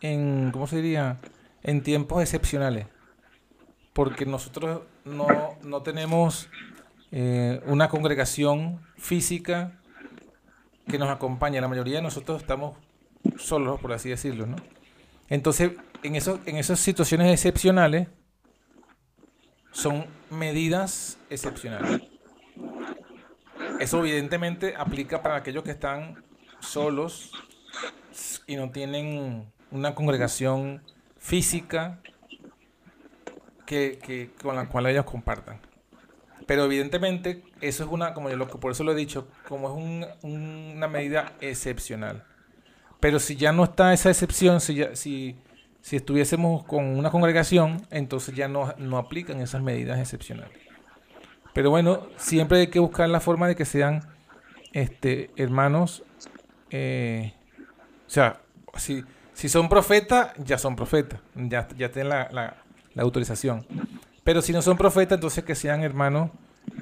[0.00, 1.18] en, ¿cómo se diría?
[1.62, 2.86] En tiempos excepcionales.
[3.92, 5.26] Porque nosotros no,
[5.62, 6.48] no tenemos
[7.12, 9.78] eh, una congregación física
[10.86, 11.60] que nos acompañe.
[11.60, 12.76] La mayoría de nosotros estamos
[13.36, 14.56] solos, por así decirlo, ¿no?
[15.28, 15.72] Entonces,
[16.02, 18.08] en, eso, en esas situaciones excepcionales,
[19.72, 22.02] son medidas excepcionales.
[23.78, 26.22] Eso evidentemente aplica para aquellos que están
[26.60, 27.32] solos
[28.46, 30.82] y no tienen una congregación
[31.18, 32.00] física
[33.66, 35.60] que, que- con la cual ellos compartan.
[36.46, 39.74] Pero evidentemente eso es una, como yo lo por eso lo he dicho, como es
[40.24, 42.24] un- una medida excepcional.
[42.98, 45.36] Pero si ya no está esa excepción, si, ya, si,
[45.82, 50.58] si estuviésemos con una congregación, entonces ya no, no aplican esas medidas excepcionales.
[51.52, 54.02] Pero bueno, siempre hay que buscar la forma de que sean
[54.72, 56.02] este, hermanos.
[56.70, 57.32] eh,
[58.06, 58.40] o sea,
[58.76, 61.20] si, si son profetas, ya son profetas.
[61.34, 62.56] Ya, ya tienen la, la-
[62.94, 63.64] la autorización.
[64.24, 66.30] Pero si no son profetas, entonces que sean hermanos,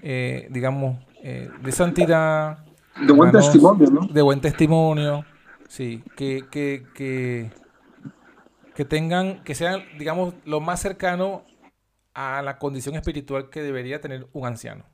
[0.03, 2.59] eh, digamos, eh, de santidad.
[3.07, 4.07] De buen testimonio, ¿no?
[4.07, 5.25] De buen testimonio.
[5.69, 7.51] Sí, que, que, que,
[8.79, 11.45] que tengan, que sean, digamos, lo más cercano
[12.15, 14.85] a la condición espiritual que debería tener un anciano.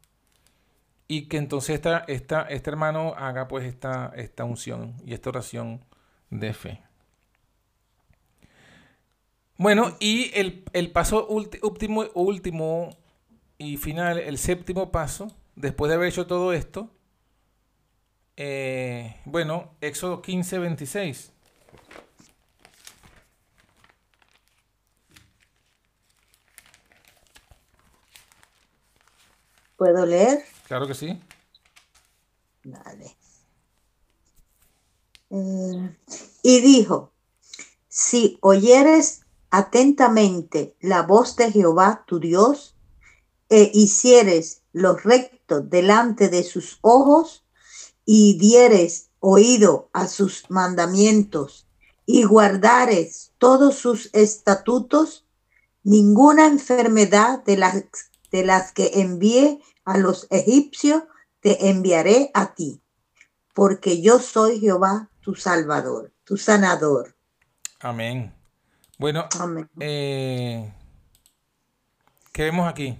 [1.06, 5.84] Y que entonces esta, esta, este hermano haga pues esta, esta unción y esta oración
[6.30, 6.80] de fe.
[9.58, 12.88] Bueno, y el, el paso último, último
[13.58, 16.90] y final, el séptimo paso, después de haber hecho todo esto,
[18.38, 21.33] eh, bueno, Éxodo 15, 26.
[29.84, 30.42] ¿Puedo leer?
[30.66, 31.20] Claro que sí.
[32.62, 33.14] Dale.
[35.28, 35.96] Eh,
[36.42, 37.12] y dijo,
[37.86, 42.76] si oyeres atentamente la voz de Jehová tu Dios,
[43.50, 47.44] e hicieres lo recto delante de sus ojos,
[48.06, 51.68] y dieres oído a sus mandamientos,
[52.06, 55.26] y guardares todos sus estatutos,
[55.82, 57.84] ninguna enfermedad de las,
[58.34, 61.04] de las que envié a los egipcios
[61.38, 62.82] te enviaré a ti,
[63.54, 67.14] porque yo soy Jehová tu Salvador, tu sanador.
[67.78, 68.34] Amén.
[68.98, 69.70] Bueno, Amén.
[69.78, 70.74] eh,
[72.32, 72.98] ¿qué vemos aquí?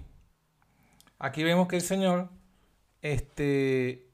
[1.19, 2.29] Aquí vemos que el Señor
[3.03, 4.07] este,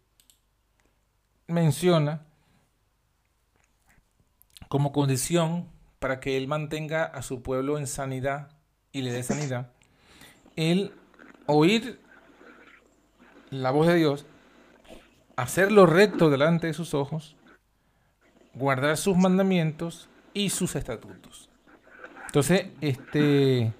[1.48, 2.24] menciona
[4.68, 5.68] como condición
[5.98, 8.56] para que Él mantenga a su pueblo en sanidad
[8.90, 9.70] y le dé sanidad,
[10.56, 10.94] el
[11.50, 12.00] oír
[13.50, 14.26] la voz de Dios,
[15.36, 17.36] hacer lo recto delante de sus ojos,
[18.54, 21.48] guardar sus mandamientos y sus estatutos.
[22.26, 23.72] Entonces, este,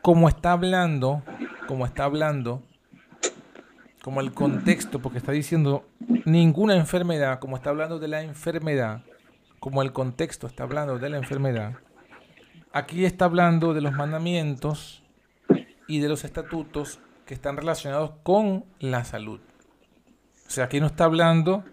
[0.00, 1.22] como está hablando,
[1.66, 2.62] como está hablando,
[4.02, 5.86] como el contexto, porque está diciendo
[6.24, 9.02] ninguna enfermedad, como está hablando de la enfermedad,
[9.58, 11.74] como el contexto está hablando de la enfermedad,
[12.72, 15.02] aquí está hablando de los mandamientos
[15.90, 19.40] y de los estatutos que están relacionados con la salud.
[20.46, 21.64] O sea, aquí no está hablando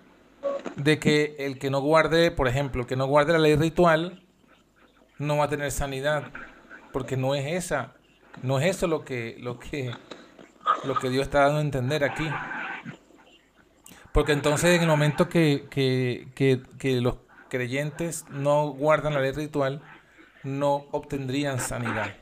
[0.75, 4.23] de que el que no guarde, por ejemplo, el que no guarde la ley ritual,
[5.19, 6.31] no va a tener sanidad,
[6.91, 7.93] porque no es esa,
[8.41, 9.91] no es eso lo que, lo que,
[10.83, 12.27] lo que Dios está dando a entender aquí.
[14.13, 17.17] Porque entonces en el momento que, que, que, que los
[17.49, 19.83] creyentes no guardan la ley ritual,
[20.43, 22.15] no obtendrían sanidad.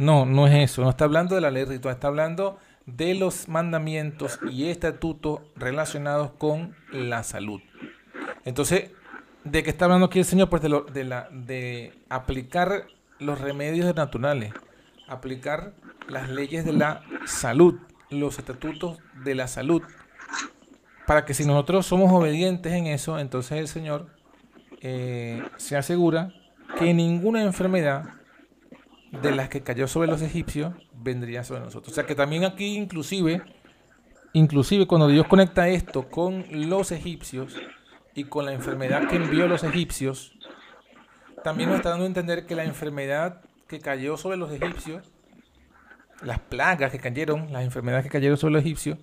[0.00, 0.82] No, no es eso.
[0.82, 6.30] No está hablando de la ley ritual, está hablando de los mandamientos y estatutos relacionados
[6.38, 7.60] con la salud.
[8.46, 8.92] Entonces,
[9.44, 10.48] ¿de qué está hablando aquí el Señor?
[10.48, 12.86] Pues de, lo, de, la, de aplicar
[13.18, 14.54] los remedios naturales,
[15.06, 15.74] aplicar
[16.08, 17.78] las leyes de la salud,
[18.08, 19.82] los estatutos de la salud,
[21.06, 24.06] para que si nosotros somos obedientes en eso, entonces el Señor
[24.80, 26.32] eh, se asegura
[26.78, 28.19] que ninguna enfermedad
[29.10, 31.92] de las que cayó sobre los egipcios vendría sobre nosotros.
[31.92, 33.42] O sea que también aquí inclusive,
[34.32, 37.56] inclusive cuando Dios conecta esto con los egipcios
[38.14, 40.32] y con la enfermedad que envió los egipcios,
[41.42, 45.10] también nos está dando a entender que la enfermedad que cayó sobre los egipcios,
[46.22, 48.98] las plagas que cayeron, las enfermedades que cayeron sobre los egipcios,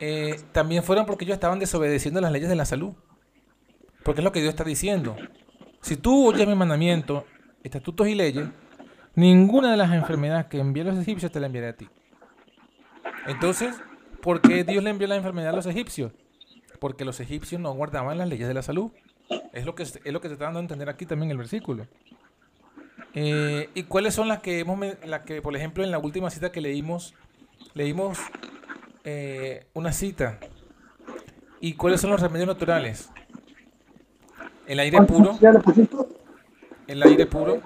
[0.00, 2.94] eh, también fueron porque ellos estaban desobedeciendo las leyes de la salud.
[4.02, 5.16] Porque es lo que Dios está diciendo.
[5.80, 7.26] Si tú oyes mi mandamiento,
[7.62, 8.48] estatutos y leyes,
[9.14, 11.88] ninguna de las enfermedades que envió a los egipcios te la enviaré a ti.
[13.26, 13.76] Entonces,
[14.20, 16.12] ¿por qué Dios le envió la enfermedad a los egipcios?
[16.78, 18.90] Porque los egipcios no guardaban las leyes de la salud.
[19.52, 21.86] Es lo que, es lo que se está dando a entender aquí también el versículo.
[23.14, 26.50] Eh, ¿Y cuáles son las que hemos, las que, por ejemplo, en la última cita
[26.50, 27.14] que leímos,
[27.72, 28.18] leímos
[29.04, 30.38] eh, una cita?
[31.60, 33.10] ¿Y cuáles son los remedios naturales?
[34.66, 35.38] El aire puro.
[36.86, 37.62] El aire puro.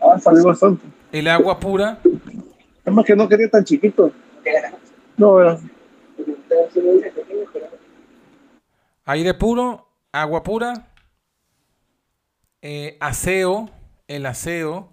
[0.00, 0.86] Ah, salió bastante.
[1.12, 1.98] El agua pura.
[2.84, 4.12] Es más que no quería tan chiquito.
[5.16, 5.58] No, era.
[9.04, 10.88] Aire puro, agua pura,
[12.62, 13.70] eh, aseo,
[14.06, 14.92] el aseo.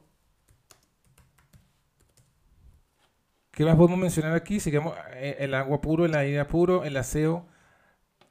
[3.51, 4.59] ¿Qué más podemos mencionar aquí?
[4.59, 7.45] Sigamos eh, el agua puro, el aire puro, el aseo,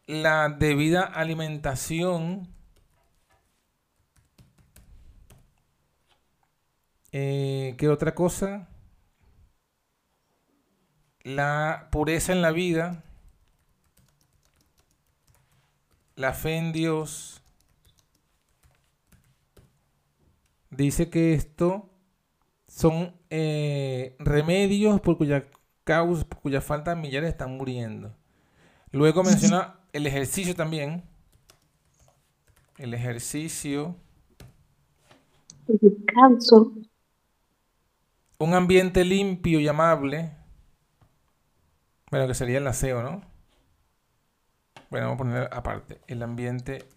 [0.07, 2.54] la debida alimentación.
[7.17, 8.67] Eh, ¿Qué otra cosa?
[11.23, 13.05] La pureza en la vida.
[16.17, 17.41] La fe en Dios.
[20.71, 21.89] Dice que esto
[22.67, 25.45] son eh, remedios por cuya
[25.85, 28.13] causa, por cuya falta millares están muriendo.
[28.91, 31.05] Luego menciona el ejercicio también.
[32.77, 33.95] El ejercicio.
[35.69, 36.73] El descanso.
[38.39, 40.33] Un ambiente limpio y amable.
[42.11, 43.23] Bueno, que sería el aseo, ¿no?
[44.91, 46.01] Bueno, vamos a poner aparte.
[46.07, 46.89] El ambiente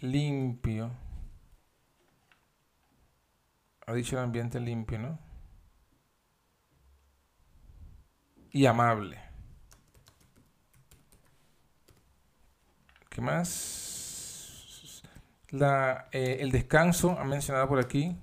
[0.00, 0.90] limpio.
[3.86, 5.18] Ha dicho el ambiente limpio, ¿no?
[8.50, 9.18] Y amable.
[13.08, 15.02] ¿Qué más?
[15.50, 18.16] La, eh, el descanso, ha mencionado por aquí.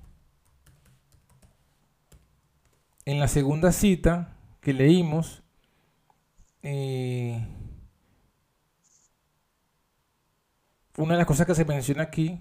[3.10, 5.42] En la segunda cita que leímos,
[6.62, 7.44] eh,
[10.96, 12.40] una de las cosas que se menciona aquí,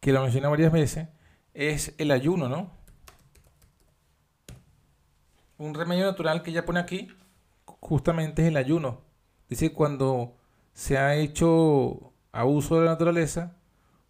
[0.00, 1.08] que lo menciona varias veces,
[1.54, 2.70] es el ayuno, ¿no?
[5.56, 7.08] Un remedio natural que ella pone aquí,
[7.64, 9.00] justamente es el ayuno.
[9.48, 10.36] Dice cuando
[10.74, 13.56] se ha hecho a uso de la naturaleza,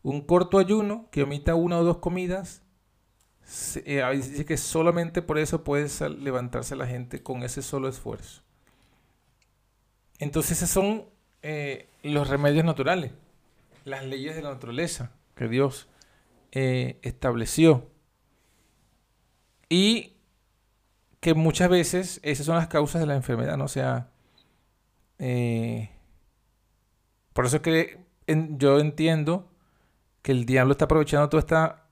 [0.03, 2.62] un corto ayuno que omita una o dos comidas,
[3.85, 8.43] eh, dice que solamente por eso puede levantarse la gente con ese solo esfuerzo.
[10.19, 11.05] Entonces esos son
[11.43, 13.13] eh, los remedios naturales,
[13.85, 15.89] las leyes de la naturaleza que Dios
[16.53, 17.89] eh, estableció.
[19.69, 20.17] Y
[21.21, 23.65] que muchas veces esas son las causas de la enfermedad, ¿no?
[23.65, 24.11] O sea,
[27.33, 29.49] por eso es que yo entiendo
[30.21, 31.87] que el diablo está aprovechando todo, esta,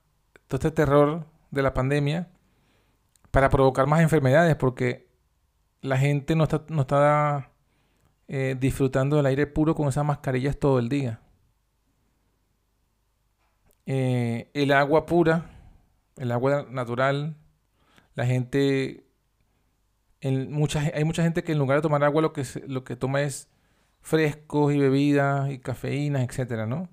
[0.49, 2.29] todo este terror de la pandemia
[3.31, 5.09] para provocar más enfermedades, porque
[5.83, 7.51] la gente no está, no está
[8.29, 11.21] eh, disfrutando del aire puro con esas mascarillas todo el día.
[13.87, 15.51] Eh, el agua pura,
[16.17, 17.37] el agua natural,
[18.15, 19.07] la gente,
[20.21, 22.97] en mucha, hay mucha gente que en lugar de tomar agua lo que, lo que
[22.97, 23.49] toma es
[24.01, 26.89] frescos y bebidas y cafeínas, etcétera, ¿no?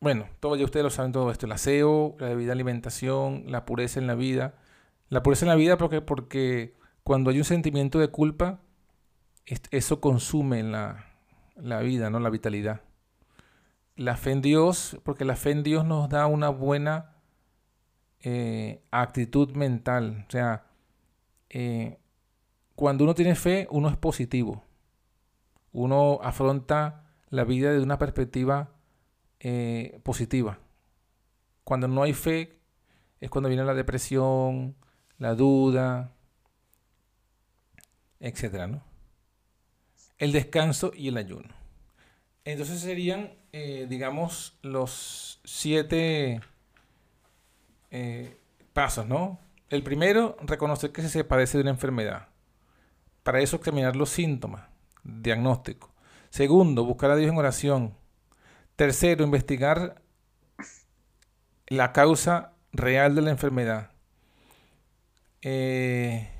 [0.00, 4.00] Bueno, todo ya ustedes lo saben todo esto, el aseo, la debida alimentación, la pureza
[4.00, 4.54] en la vida.
[5.10, 6.74] La pureza en la vida porque, porque
[7.04, 8.60] cuando hay un sentimiento de culpa,
[9.70, 11.04] eso consume la,
[11.56, 12.18] la vida, ¿no?
[12.18, 12.80] La vitalidad.
[13.94, 17.16] La fe en Dios, porque la fe en Dios nos da una buena
[18.20, 20.24] eh, actitud mental.
[20.28, 20.64] O sea,
[21.50, 21.98] eh,
[22.74, 24.64] cuando uno tiene fe, uno es positivo.
[25.72, 28.70] Uno afronta la vida de una perspectiva
[29.40, 30.58] eh, positiva.
[31.64, 32.58] Cuando no hay fe,
[33.20, 34.76] es cuando viene la depresión,
[35.18, 36.12] la duda,
[38.18, 38.82] etcétera, ¿no?
[40.18, 41.54] El descanso y el ayuno.
[42.44, 46.40] Entonces serían, digamos, los siete
[47.90, 48.36] eh,
[48.72, 49.38] pasos, ¿no?
[49.68, 52.28] El primero, reconocer que se padece de una enfermedad.
[53.22, 54.62] Para eso examinar los síntomas,
[55.02, 55.92] diagnóstico.
[56.30, 57.94] Segundo, buscar a Dios en oración.
[58.80, 60.00] Tercero, investigar
[61.66, 63.90] la causa real de la enfermedad.
[65.42, 66.30] Eh,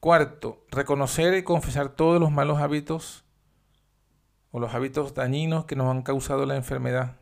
[0.00, 3.24] cuarto, reconocer y confesar todos los malos hábitos
[4.50, 7.16] o los hábitos dañinos que nos han causado la enfermedad.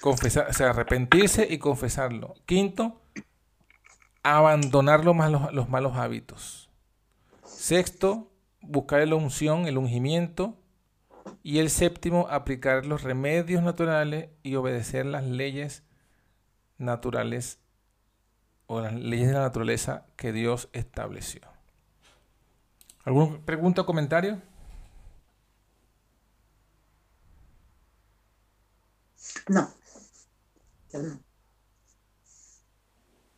[0.00, 2.36] Confesar, o sea, arrepentirse y confesarlo.
[2.46, 3.02] Quinto,
[4.22, 6.70] abandonar los malos, los malos hábitos.
[7.44, 8.30] Sexto,
[8.66, 10.56] buscar la unción, el ungimiento.
[11.42, 15.82] Y el séptimo, aplicar los remedios naturales y obedecer las leyes
[16.78, 17.60] naturales
[18.66, 21.42] o las leyes de la naturaleza que Dios estableció.
[23.04, 24.40] ¿Alguna pregunta o comentario?
[29.48, 29.70] No.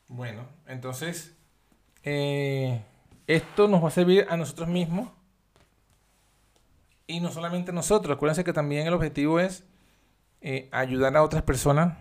[0.08, 1.34] Bueno, entonces,
[2.04, 2.84] eh,
[3.26, 5.10] esto nos va a servir a nosotros mismos
[7.06, 8.16] y no solamente a nosotros.
[8.16, 9.64] Acuérdense que también el objetivo es
[10.40, 11.98] eh, ayudar a otras personas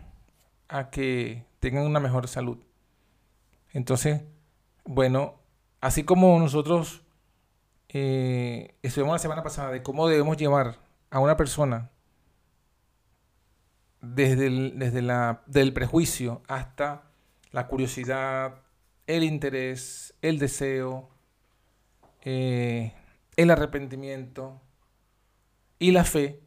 [0.67, 2.57] a que tengan una mejor salud.
[3.71, 4.23] Entonces,
[4.83, 5.35] bueno,
[5.81, 7.03] así como nosotros
[7.89, 10.79] eh, estuvimos la semana pasada de cómo debemos llevar
[11.09, 11.91] a una persona
[14.01, 17.03] desde el desde la, del prejuicio hasta
[17.51, 18.61] la curiosidad,
[19.07, 21.09] el interés, el deseo,
[22.25, 22.93] eh,
[23.37, 24.61] el arrepentimiento
[25.79, 26.41] y la fe.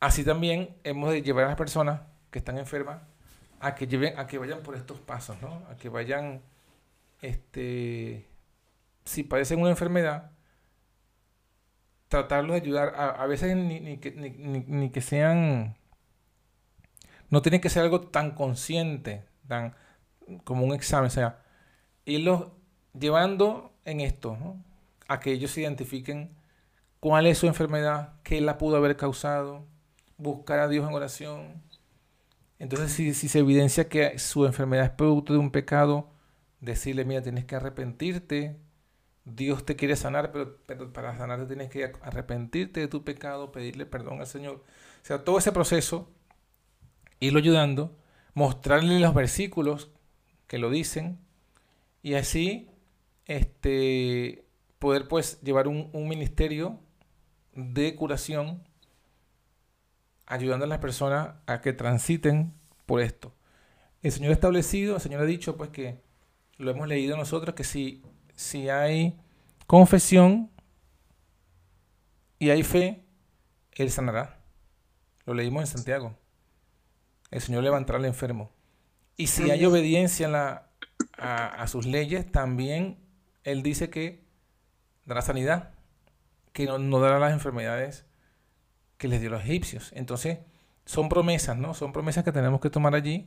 [0.00, 3.02] Así también hemos de llevar a las personas que están enfermas
[3.60, 5.62] a que lleven, a que vayan por estos pasos, ¿no?
[5.70, 6.42] A que vayan,
[7.22, 8.28] este,
[9.04, 10.32] si padecen una enfermedad,
[12.08, 15.76] tratarlos de ayudar, a, a veces ni, que sean
[17.30, 19.74] no tiene que ser algo tan consciente, tan
[20.44, 21.42] como un examen, o sea,
[22.04, 22.52] irlos
[22.98, 24.38] llevando en esto,
[25.08, 26.30] a que ellos identifiquen
[27.00, 29.66] cuál es su enfermedad, qué la pudo haber causado,
[30.16, 31.62] buscar a Dios en oración.
[32.58, 36.10] Entonces, si, se evidencia que su enfermedad es producto de un pecado,
[36.60, 38.56] decirle, mira, tienes que arrepentirte,
[39.24, 43.86] Dios te quiere sanar, pero, pero para sanarte tienes que arrepentirte de tu pecado, pedirle
[43.86, 44.56] perdón al Señor.
[44.56, 46.10] O sea, todo ese proceso
[47.20, 47.96] irlo ayudando,
[48.34, 49.90] mostrarle los versículos
[50.46, 51.18] que lo dicen
[52.02, 52.70] y así
[53.26, 54.44] este,
[54.78, 56.80] poder pues llevar un, ministerio
[57.54, 58.62] de curación
[60.26, 62.54] ayudando a las personas a que transiten
[62.86, 63.32] por esto.
[64.02, 66.00] El Señor ha establecido, el Señor ha dicho pues que
[66.56, 68.02] lo hemos leído nosotros, que si,
[68.34, 69.18] si hay
[69.66, 70.50] confesión
[72.38, 73.04] y hay fe,
[73.72, 74.40] Él sanará.
[75.24, 76.16] Lo leímos en Santiago
[77.34, 78.52] el Señor levantará al enfermo.
[79.16, 80.68] Y si hay obediencia
[81.18, 82.96] a, sus leyes, también
[83.44, 84.24] Él dice que
[85.04, 85.70] dará sanidad,
[86.52, 88.06] que no, dará las enfermedades
[88.96, 89.92] que les dio los egipcios.
[89.94, 90.38] Entonces,
[90.86, 91.74] son promesas, ¿no?
[91.74, 93.26] Son promesas que tenemos que tomar allí,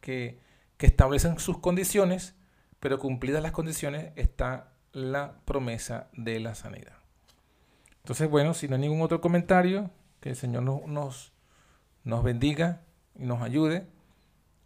[0.00, 0.38] que,
[0.78, 2.34] establecen sus condiciones,
[2.78, 6.98] pero cumplidas las condiciones está la promesa de la sanidad.
[8.02, 9.90] Entonces, bueno, si no hay ningún otro comentario,
[10.20, 11.32] que el Señor nos,
[12.04, 12.82] nos bendiga
[13.18, 13.86] y nos ayude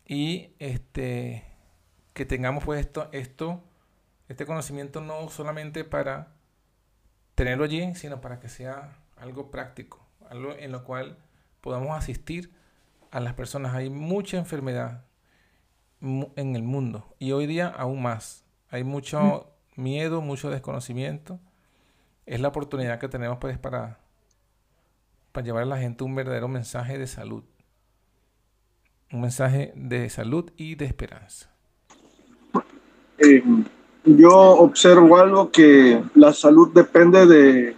[0.04, 1.44] y este
[2.14, 3.62] que tengamos pues esto, esto
[4.28, 6.34] este conocimiento no solamente para
[7.34, 11.18] tenerlo allí, sino para que sea algo práctico, algo en lo cual
[11.60, 12.52] podamos asistir
[13.10, 13.74] a las personas.
[13.74, 15.04] Hay mucha enfermedad
[16.00, 18.44] en el mundo y hoy día aún más.
[18.70, 19.82] Hay mucho mm.
[19.82, 21.40] miedo, mucho desconocimiento.
[22.26, 24.00] Es la oportunidad que tenemos pues para,
[25.32, 27.44] para llevar a la gente un verdadero mensaje de salud
[29.12, 31.50] un mensaje de salud y de esperanza.
[33.18, 33.42] Eh,
[34.16, 37.76] yo observo algo que la salud depende de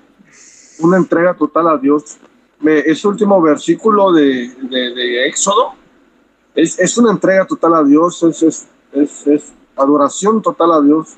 [0.81, 2.19] una entrega total a Dios.
[2.65, 5.73] ese último versículo de, de, Éxodo
[6.55, 8.43] es, es, una entrega total a Dios, es,
[8.93, 11.16] es, es, adoración total a Dios,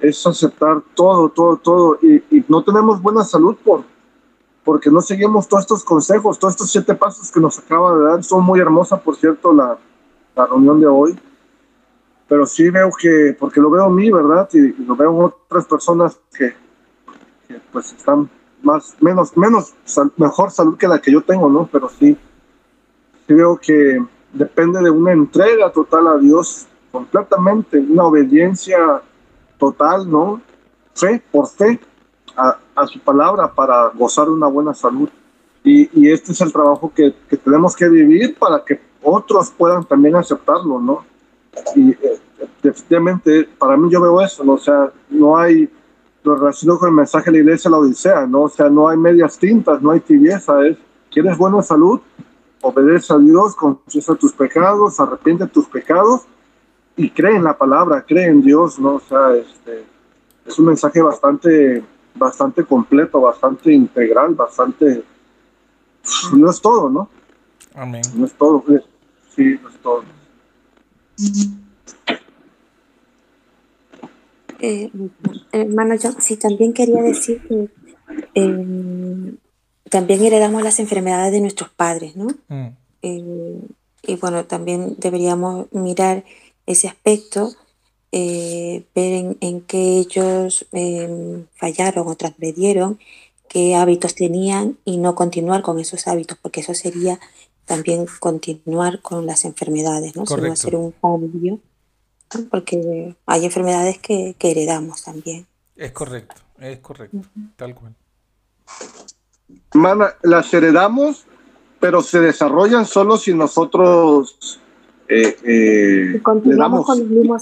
[0.00, 1.98] es aceptar todo, todo, todo.
[2.02, 3.84] Y, y no tenemos buena salud por,
[4.64, 8.24] porque no seguimos todos estos consejos, todos estos siete pasos que nos acaba de dar.
[8.24, 9.78] Son muy hermosas, por cierto, la,
[10.34, 11.18] la reunión de hoy.
[12.32, 14.48] Pero sí veo que, porque lo veo a mí, ¿verdad?
[14.54, 16.54] Y, lo veo otras personas que,
[17.46, 18.30] que, pues están
[18.62, 19.74] más, menos, menos,
[20.16, 21.68] mejor salud que la que yo tengo, ¿no?
[21.70, 22.16] Pero sí,
[23.26, 24.02] sí veo que
[24.32, 29.02] depende de una entrega total a Dios, completamente, una obediencia
[29.58, 30.40] total, ¿no?
[30.94, 31.78] Fe por fe
[32.34, 35.10] a, a su palabra para gozar de una buena salud.
[35.62, 39.84] Y, y este es el trabajo que, que, tenemos que vivir para que otros puedan
[39.84, 41.11] también aceptarlo, ¿no?
[41.76, 42.20] Y eh,
[42.62, 44.54] definitivamente, para mí yo veo eso, ¿no?
[44.54, 45.70] O sea, no hay,
[46.22, 48.42] lo relaciono con el mensaje de la iglesia la Odisea, ¿no?
[48.42, 50.76] O sea, no hay medias tintas, no hay tibieza, es,
[51.10, 52.00] ¿quieres buena salud?
[52.60, 56.22] Obedece a Dios, confiesa tus pecados, arrepiente tus pecados
[56.96, 58.94] y cree en la palabra, cree en Dios, ¿no?
[58.94, 59.84] O sea, este,
[60.46, 61.82] es un mensaje bastante
[62.14, 65.04] bastante completo, bastante integral, bastante...
[66.32, 67.08] No es todo, ¿no?
[67.74, 68.02] Amén.
[68.14, 68.64] No es todo.
[69.34, 70.02] Sí, no es todo.
[74.60, 74.90] Eh,
[75.50, 77.68] hermano, yo sí también quería decir que
[78.34, 79.34] eh,
[79.90, 82.28] también heredamos las enfermedades de nuestros padres, ¿no?
[82.48, 82.68] Mm.
[83.02, 83.60] Eh,
[84.04, 86.24] y bueno, también deberíamos mirar
[86.66, 87.56] ese aspecto
[88.12, 92.98] ver en, en, qué ellos eh, fallaron o transgredieron,
[93.48, 97.18] qué hábitos tenían y no continuar con esos hábitos, porque eso sería
[97.64, 100.26] también continuar con las enfermedades, ¿no?
[100.26, 101.58] Sino hacer un cambio,
[102.34, 102.40] ¿no?
[102.50, 105.46] porque hay enfermedades que, que, heredamos también.
[105.76, 107.50] Es correcto, es correcto, uh -huh.
[107.56, 107.94] tal cual.
[109.74, 111.24] Mana, las heredamos,
[111.78, 114.60] pero se desarrollan solo si nosotros
[115.08, 116.86] eh, eh, le damos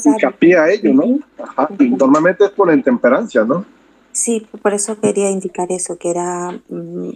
[0.05, 1.21] hincapié a ello, ¿no?
[1.39, 1.69] Ajá.
[1.79, 3.65] Y normalmente es por la intemperancia, ¿no?
[4.13, 7.11] Sí, por eso quería indicar eso, que era mmm,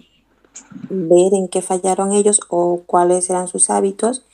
[0.89, 4.25] ver en qué fallaron ellos o cuáles eran sus hábitos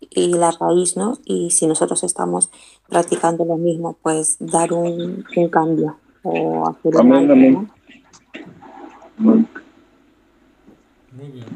[0.00, 1.18] y la raíz, ¿no?
[1.24, 2.50] Y si nosotros estamos
[2.88, 7.70] practicando lo mismo, pues dar un, un cambio o hacer un amén, amén.
[9.18, 9.46] ¿no?
[11.12, 11.46] Muy bien.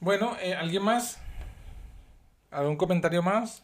[0.00, 1.18] Bueno, eh, ¿alguien más?
[2.50, 3.62] ¿Algún comentario más?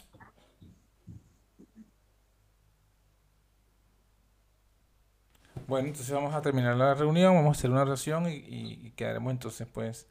[5.67, 9.31] Bueno, entonces vamos a terminar la reunión, vamos a hacer una oración y, y, quedaremos
[9.31, 10.07] entonces pues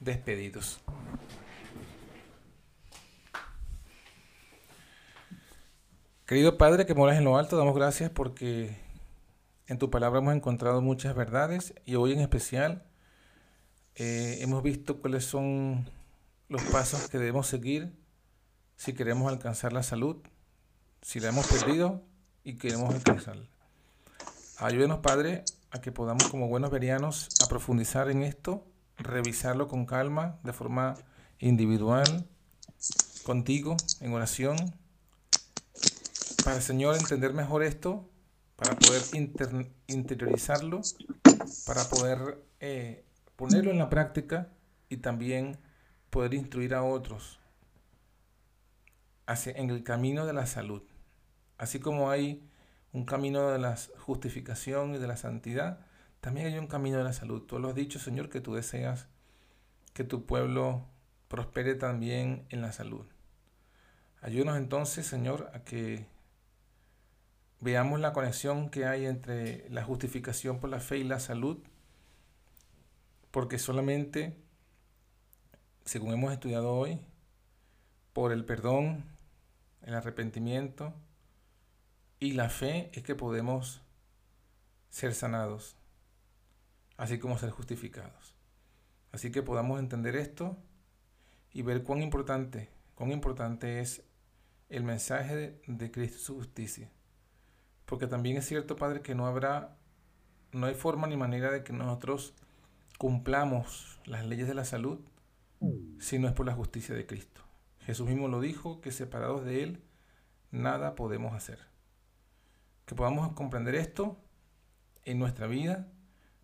[0.00, 0.80] despedidos.
[6.26, 8.78] Querido Padre que moras en lo alto, damos gracias porque
[9.66, 12.82] en tu palabra hemos encontrado muchas verdades y hoy en especial
[13.96, 15.88] eh, hemos visto cuáles son
[16.48, 17.92] los pasos que debemos seguir
[18.76, 20.16] si queremos alcanzar la salud,
[21.02, 22.02] si la hemos perdido
[22.42, 23.53] y queremos alcanzarla.
[24.58, 28.64] Ayúdenos, Padre, a que podamos como buenos verianos a profundizar en esto,
[28.96, 30.94] revisarlo con calma, de forma
[31.40, 32.28] individual,
[33.24, 34.56] contigo, en oración,
[36.44, 38.08] para, Señor, entender mejor esto,
[38.54, 40.82] para poder inter interiorizarlo,
[41.66, 43.04] para poder eh,
[43.34, 44.52] ponerlo en la práctica
[44.88, 45.58] y también
[46.10, 47.40] poder instruir a otros
[49.26, 50.82] hacia, en el camino de la salud.
[51.58, 52.48] Así como hay
[52.94, 55.80] un camino de la justificación y de la santidad,
[56.22, 57.42] también hay un camino de la salud.
[57.42, 59.08] Tú lo has dicho, Señor, que tú deseas
[59.92, 60.86] que tu pueblo
[61.28, 63.04] prospere también en la salud.
[64.22, 66.06] Ayúdanos entonces, Señor, a que
[67.60, 71.58] veamos la conexión que hay entre la justificación por la fe y la salud
[73.32, 74.36] porque solamente,
[75.84, 77.00] según hemos estudiado hoy,
[78.12, 79.04] por el perdón,
[79.82, 80.94] el arrepentimiento
[82.24, 83.82] y la fe es que podemos
[84.88, 85.76] ser sanados,
[86.96, 88.34] así como ser justificados.
[89.12, 90.56] Así que podamos entender esto
[91.52, 94.04] y ver cuán importante, cuán importante es
[94.70, 96.90] el mensaje de, Cristo su justicia.
[97.84, 99.76] Porque también es cierto, Padre, que no habrá,
[100.50, 102.32] no hay forma ni manera de que nosotros
[102.96, 104.98] cumplamos las leyes de la salud
[105.98, 107.42] si no es por la justicia de Cristo.
[107.80, 109.82] Jesús mismo lo dijo, que separados de Él
[110.50, 111.73] nada podemos hacer.
[112.86, 114.18] Que podamos comprender esto
[115.04, 115.88] en nuestra vida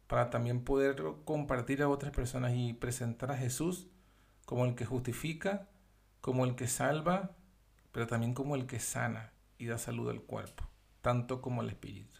[0.07, 3.89] para también poder compartir a otras personas y presentar a Jesús
[4.45, 5.69] como el que justifica,
[6.21, 7.37] como el que salva,
[7.93, 10.65] pero también como el que sana y da salud al cuerpo,
[11.03, 12.19] tanto como al espíritu.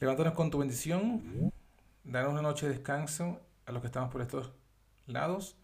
[0.00, 1.52] Levántanos con tu bendición
[2.04, 4.52] Danos una noche de descanso a los que estamos por estos
[5.06, 5.56] lados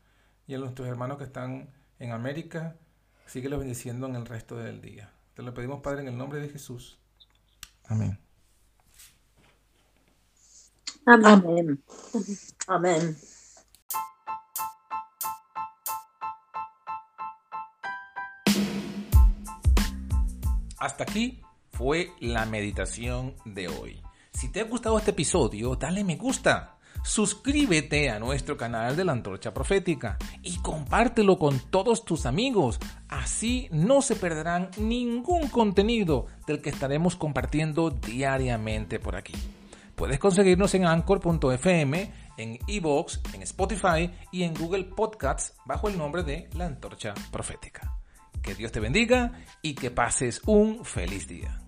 [0.47, 2.77] y a nuestros hermanos que están en América.
[3.27, 5.11] Síguelos bendiciendo en el resto del día.
[5.39, 6.99] Te lo pedimos, Padre, en el nombre de Jesús.
[7.85, 8.19] Amén.
[11.07, 11.81] Amén.
[12.67, 13.17] Amén.
[20.77, 21.41] Hasta aquí
[21.71, 24.03] fue la meditación de hoy.
[24.33, 26.78] Si te ha gustado este episodio, dale me gusta.
[27.03, 32.79] Suscríbete a nuestro canal de la Antorcha Profética y compártelo con todos tus amigos.
[33.09, 39.35] Así no se perderán ningún contenido del que estaremos compartiendo diariamente por aquí.
[39.95, 46.23] Puedes conseguirnos en anchor.fm, en evox, en Spotify y en Google Podcasts bajo el nombre
[46.23, 47.99] de La Antorcha Profética.
[48.43, 51.68] Que Dios te bendiga y que pases un feliz día.